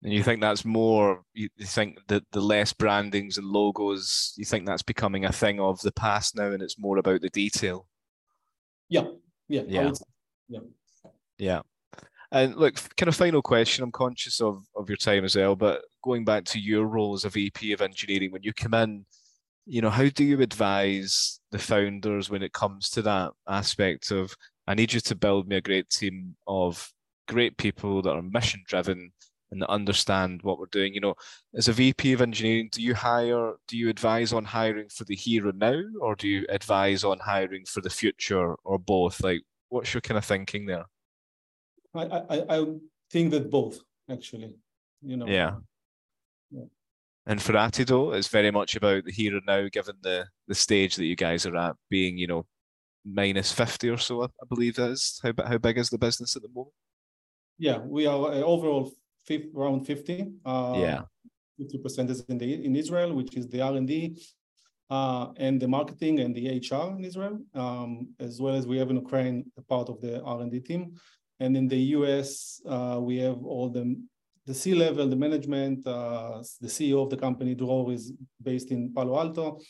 And 0.02 0.12
you 0.12 0.22
think 0.22 0.40
that's 0.40 0.64
more, 0.64 1.22
you 1.34 1.48
think 1.60 1.98
that 2.06 2.22
the 2.30 2.40
less 2.40 2.72
brandings 2.72 3.36
and 3.36 3.46
logos, 3.46 4.32
you 4.36 4.44
think 4.44 4.64
that's 4.64 4.82
becoming 4.82 5.24
a 5.24 5.32
thing 5.32 5.60
of 5.60 5.80
the 5.80 5.92
past 5.92 6.36
now 6.36 6.52
and 6.52 6.62
it's 6.62 6.78
more 6.78 6.98
about 6.98 7.20
the 7.20 7.28
detail? 7.30 7.86
Yeah. 8.88 9.06
Yeah. 9.48 9.62
Yeah. 9.66 9.90
Yeah. 10.48 10.60
Yeah. 11.36 11.60
And 12.30 12.56
look, 12.56 12.76
kind 12.96 13.08
of 13.08 13.16
final 13.16 13.40
question. 13.40 13.84
I'm 13.84 13.92
conscious 13.92 14.40
of, 14.40 14.62
of 14.76 14.88
your 14.88 14.96
time 14.96 15.24
as 15.24 15.36
well, 15.36 15.56
but 15.56 15.82
going 16.02 16.24
back 16.24 16.44
to 16.46 16.60
your 16.60 16.86
role 16.86 17.14
as 17.14 17.24
a 17.24 17.30
VP 17.30 17.72
of 17.72 17.80
engineering, 17.80 18.32
when 18.32 18.42
you 18.42 18.52
come 18.52 18.74
in, 18.74 19.06
you 19.64 19.80
know, 19.80 19.90
how 19.90 20.08
do 20.08 20.24
you 20.24 20.40
advise 20.40 21.40
the 21.52 21.58
founders 21.58 22.28
when 22.28 22.42
it 22.42 22.52
comes 22.52 22.90
to 22.90 23.02
that 23.02 23.32
aspect 23.48 24.10
of 24.10 24.34
I 24.66 24.74
need 24.74 24.92
you 24.92 25.00
to 25.00 25.14
build 25.14 25.48
me 25.48 25.56
a 25.56 25.62
great 25.62 25.88
team 25.88 26.36
of 26.46 26.92
great 27.26 27.56
people 27.56 28.02
that 28.02 28.12
are 28.12 28.22
mission 28.22 28.62
driven 28.66 29.12
and 29.50 29.62
that 29.62 29.70
understand 29.70 30.42
what 30.42 30.58
we're 30.58 30.66
doing. 30.66 30.92
You 30.92 31.00
know, 31.00 31.14
as 31.54 31.68
a 31.68 31.72
VP 31.72 32.12
of 32.12 32.20
engineering, 32.20 32.68
do 32.70 32.82
you 32.82 32.94
hire, 32.94 33.54
do 33.66 33.78
you 33.78 33.88
advise 33.88 34.32
on 34.32 34.44
hiring 34.44 34.88
for 34.90 35.04
the 35.04 35.16
here 35.16 35.48
and 35.48 35.58
now, 35.58 35.80
or 36.00 36.14
do 36.14 36.28
you 36.28 36.44
advise 36.50 37.04
on 37.04 37.18
hiring 37.18 37.64
for 37.64 37.80
the 37.80 37.90
future, 37.90 38.54
or 38.64 38.78
both? 38.78 39.22
Like, 39.22 39.42
what's 39.70 39.94
your 39.94 40.02
kind 40.02 40.18
of 40.18 40.24
thinking 40.24 40.66
there? 40.66 40.84
I 41.94 42.02
I, 42.02 42.58
I 42.58 42.66
think 43.10 43.30
that 43.32 43.50
both 43.50 43.78
actually. 44.10 44.56
You 45.02 45.16
know. 45.16 45.26
Yeah. 45.26 45.56
yeah. 46.50 46.64
And 47.26 47.40
for 47.40 47.52
Atidot, 47.52 48.16
it's 48.16 48.28
very 48.28 48.50
much 48.50 48.74
about 48.74 49.04
the 49.04 49.12
here 49.12 49.36
and 49.36 49.46
now, 49.46 49.68
given 49.70 49.96
the 50.02 50.26
the 50.48 50.54
stage 50.54 50.96
that 50.96 51.04
you 51.04 51.16
guys 51.16 51.46
are 51.46 51.56
at, 51.56 51.76
being 51.90 52.18
you 52.18 52.26
know 52.26 52.46
minus 53.04 53.52
fifty 53.52 53.88
or 53.88 53.98
so, 53.98 54.24
I 54.24 54.46
believe 54.48 54.76
that 54.76 54.90
is. 54.90 55.20
How 55.22 55.32
how 55.46 55.58
big 55.58 55.78
is 55.78 55.90
the 55.90 55.98
business 55.98 56.36
at 56.36 56.42
the 56.42 56.48
moment? 56.48 56.74
Yeah, 57.58 57.78
we 57.78 58.06
are 58.06 58.32
uh, 58.32 58.40
overall 58.42 58.92
around 59.56 59.86
50. 59.86 60.32
Uh, 60.44 60.74
yeah. 60.76 61.02
50% 61.60 62.10
is 62.10 62.20
in, 62.28 62.38
the, 62.38 62.64
in 62.64 62.76
Israel, 62.76 63.12
which 63.14 63.36
is 63.36 63.48
the 63.48 63.60
R&D 63.60 64.16
uh, 64.90 65.26
and 65.36 65.60
the 65.60 65.68
marketing 65.68 66.20
and 66.20 66.34
the 66.34 66.48
HR 66.48 66.96
in 66.96 67.04
Israel, 67.04 67.38
um, 67.54 68.08
as 68.20 68.40
well 68.40 68.54
as 68.54 68.66
we 68.66 68.78
have 68.78 68.90
in 68.90 68.96
Ukraine 68.96 69.50
a 69.56 69.62
part 69.62 69.88
of 69.88 70.00
the 70.00 70.22
R&D 70.22 70.60
team. 70.60 70.94
And 71.40 71.56
in 71.56 71.68
the 71.68 71.78
US, 71.96 72.60
uh, 72.68 72.98
we 73.00 73.18
have 73.18 73.44
all 73.44 73.68
the 73.68 73.96
the 74.46 74.54
C 74.54 74.74
level, 74.74 75.06
the 75.06 75.14
management, 75.14 75.86
uh, 75.86 76.42
the 76.58 76.68
CEO 76.68 77.02
of 77.02 77.10
the 77.10 77.18
company, 77.18 77.54
Dror, 77.54 77.92
is 77.92 78.14
based 78.42 78.70
in 78.70 78.94
Palo 78.94 79.18
Alto. 79.18 79.60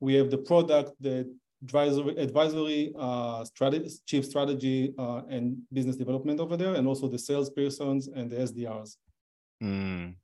We 0.00 0.14
have 0.14 0.28
the 0.28 0.38
product, 0.38 0.90
the 1.00 1.32
advisory, 1.62 2.16
advisory 2.16 2.92
uh, 2.98 3.44
strategy, 3.44 3.90
chief 4.06 4.24
strategy 4.26 4.92
uh, 4.98 5.22
and 5.30 5.56
business 5.72 5.96
development 5.96 6.40
over 6.40 6.56
there, 6.56 6.74
and 6.74 6.88
also 6.88 7.06
the 7.06 7.16
salespersons 7.16 8.08
and 8.12 8.28
the 8.28 8.36
SDRs. 8.36 8.96
Mm. 9.62 10.16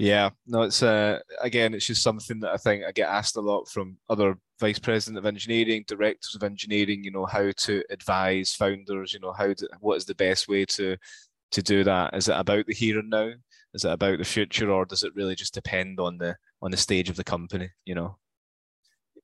Yeah, 0.00 0.30
no, 0.46 0.62
it's 0.62 0.82
uh, 0.82 1.18
again, 1.42 1.74
it's 1.74 1.86
just 1.86 2.02
something 2.02 2.40
that 2.40 2.52
I 2.52 2.56
think 2.56 2.84
I 2.84 2.90
get 2.90 3.10
asked 3.10 3.36
a 3.36 3.40
lot 3.42 3.68
from 3.68 3.98
other 4.08 4.38
vice 4.58 4.78
president 4.78 5.18
of 5.18 5.26
engineering, 5.26 5.84
directors 5.86 6.34
of 6.34 6.42
engineering. 6.42 7.04
You 7.04 7.10
know, 7.10 7.26
how 7.26 7.50
to 7.54 7.84
advise 7.90 8.54
founders. 8.54 9.12
You 9.12 9.20
know, 9.20 9.34
how 9.34 9.52
to, 9.52 9.68
what 9.80 9.98
is 9.98 10.06
the 10.06 10.14
best 10.14 10.48
way 10.48 10.64
to 10.64 10.96
to 11.50 11.62
do 11.62 11.84
that? 11.84 12.14
Is 12.14 12.28
it 12.28 12.34
about 12.34 12.64
the 12.66 12.72
here 12.72 12.98
and 12.98 13.10
now? 13.10 13.30
Is 13.74 13.84
it 13.84 13.92
about 13.92 14.16
the 14.16 14.24
future, 14.24 14.70
or 14.70 14.86
does 14.86 15.02
it 15.02 15.14
really 15.14 15.34
just 15.34 15.52
depend 15.52 16.00
on 16.00 16.16
the 16.16 16.34
on 16.62 16.70
the 16.70 16.78
stage 16.78 17.10
of 17.10 17.16
the 17.16 17.24
company? 17.24 17.68
You 17.84 17.96
know. 17.96 18.16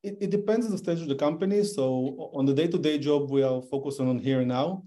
It, 0.02 0.18
it 0.20 0.30
depends 0.30 0.66
on 0.66 0.72
the 0.72 0.78
stage 0.78 1.00
of 1.00 1.08
the 1.08 1.14
company. 1.14 1.64
So 1.64 2.30
on 2.34 2.44
the 2.44 2.52
day-to-day 2.52 2.98
job, 2.98 3.30
we 3.30 3.42
are 3.42 3.62
focusing 3.62 4.10
on 4.10 4.18
here 4.18 4.40
and 4.40 4.48
now, 4.48 4.84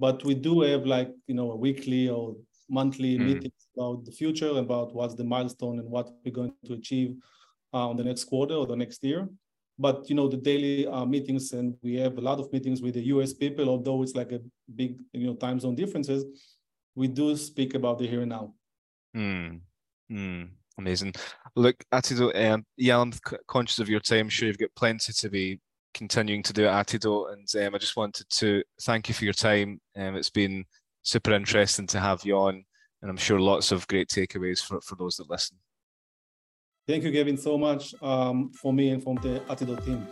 but 0.00 0.24
we 0.24 0.34
do 0.34 0.62
have 0.62 0.84
like 0.84 1.14
you 1.28 1.36
know 1.36 1.52
a 1.52 1.56
weekly 1.56 2.08
or 2.08 2.34
monthly 2.68 3.18
mm. 3.18 3.26
meetings 3.26 3.68
about 3.76 4.04
the 4.04 4.12
future, 4.12 4.58
about 4.58 4.94
what's 4.94 5.14
the 5.14 5.24
milestone 5.24 5.78
and 5.78 5.88
what 5.88 6.10
we're 6.24 6.32
going 6.32 6.52
to 6.66 6.74
achieve 6.74 7.16
uh, 7.72 7.88
on 7.88 7.96
the 7.96 8.04
next 8.04 8.24
quarter 8.24 8.54
or 8.54 8.66
the 8.66 8.76
next 8.76 9.02
year. 9.02 9.28
But 9.78 10.08
you 10.08 10.16
know 10.16 10.28
the 10.28 10.36
daily 10.36 10.86
uh, 10.86 11.04
meetings, 11.04 11.52
and 11.52 11.76
we 11.82 11.94
have 11.96 12.18
a 12.18 12.20
lot 12.20 12.40
of 12.40 12.52
meetings 12.52 12.82
with 12.82 12.94
the 12.94 13.06
US 13.14 13.32
people. 13.32 13.68
Although 13.68 14.02
it's 14.02 14.16
like 14.16 14.32
a 14.32 14.40
big 14.74 14.98
you 15.12 15.26
know 15.28 15.34
time 15.34 15.60
zone 15.60 15.76
differences, 15.76 16.24
we 16.94 17.06
do 17.06 17.36
speak 17.36 17.74
about 17.74 17.98
the 17.98 18.06
here 18.06 18.22
and 18.22 18.30
now. 18.30 18.54
Mm. 19.16 19.60
Mm. 20.10 20.48
Amazing. 20.78 21.14
Look, 21.56 21.76
Atidot, 21.92 22.50
um, 22.50 22.64
yeah, 22.76 22.98
I'm 22.98 23.12
conscious 23.48 23.78
of 23.80 23.88
your 23.88 24.00
time. 24.00 24.20
I'm 24.20 24.28
sure 24.28 24.46
you've 24.46 24.58
got 24.58 24.74
plenty 24.76 25.12
to 25.12 25.28
be 25.28 25.60
continuing 25.92 26.42
to 26.44 26.52
do 26.52 26.66
at 26.66 26.86
Atidot, 26.86 27.32
and 27.32 27.66
um, 27.66 27.74
I 27.74 27.78
just 27.78 27.96
wanted 27.96 28.28
to 28.30 28.62
thank 28.82 29.08
you 29.08 29.14
for 29.14 29.24
your 29.24 29.32
time. 29.32 29.80
Um, 29.96 30.14
it's 30.14 30.30
been 30.30 30.64
super 31.02 31.32
interesting 31.32 31.86
to 31.88 32.00
have 32.00 32.24
you 32.24 32.36
on, 32.36 32.64
and 33.02 33.10
I'm 33.10 33.16
sure 33.16 33.38
lots 33.38 33.72
of 33.72 33.86
great 33.88 34.08
takeaways 34.08 34.60
for, 34.60 34.80
for 34.80 34.96
those 34.96 35.16
that 35.16 35.30
listen. 35.30 35.56
Thank 36.86 37.04
you, 37.04 37.10
Gavin, 37.10 37.36
so 37.36 37.58
much 37.58 37.94
um, 38.02 38.50
for 38.52 38.72
me 38.72 38.90
and 38.90 39.02
from 39.02 39.16
the 39.16 39.40
Atidot 39.48 39.84
team. 39.84 40.06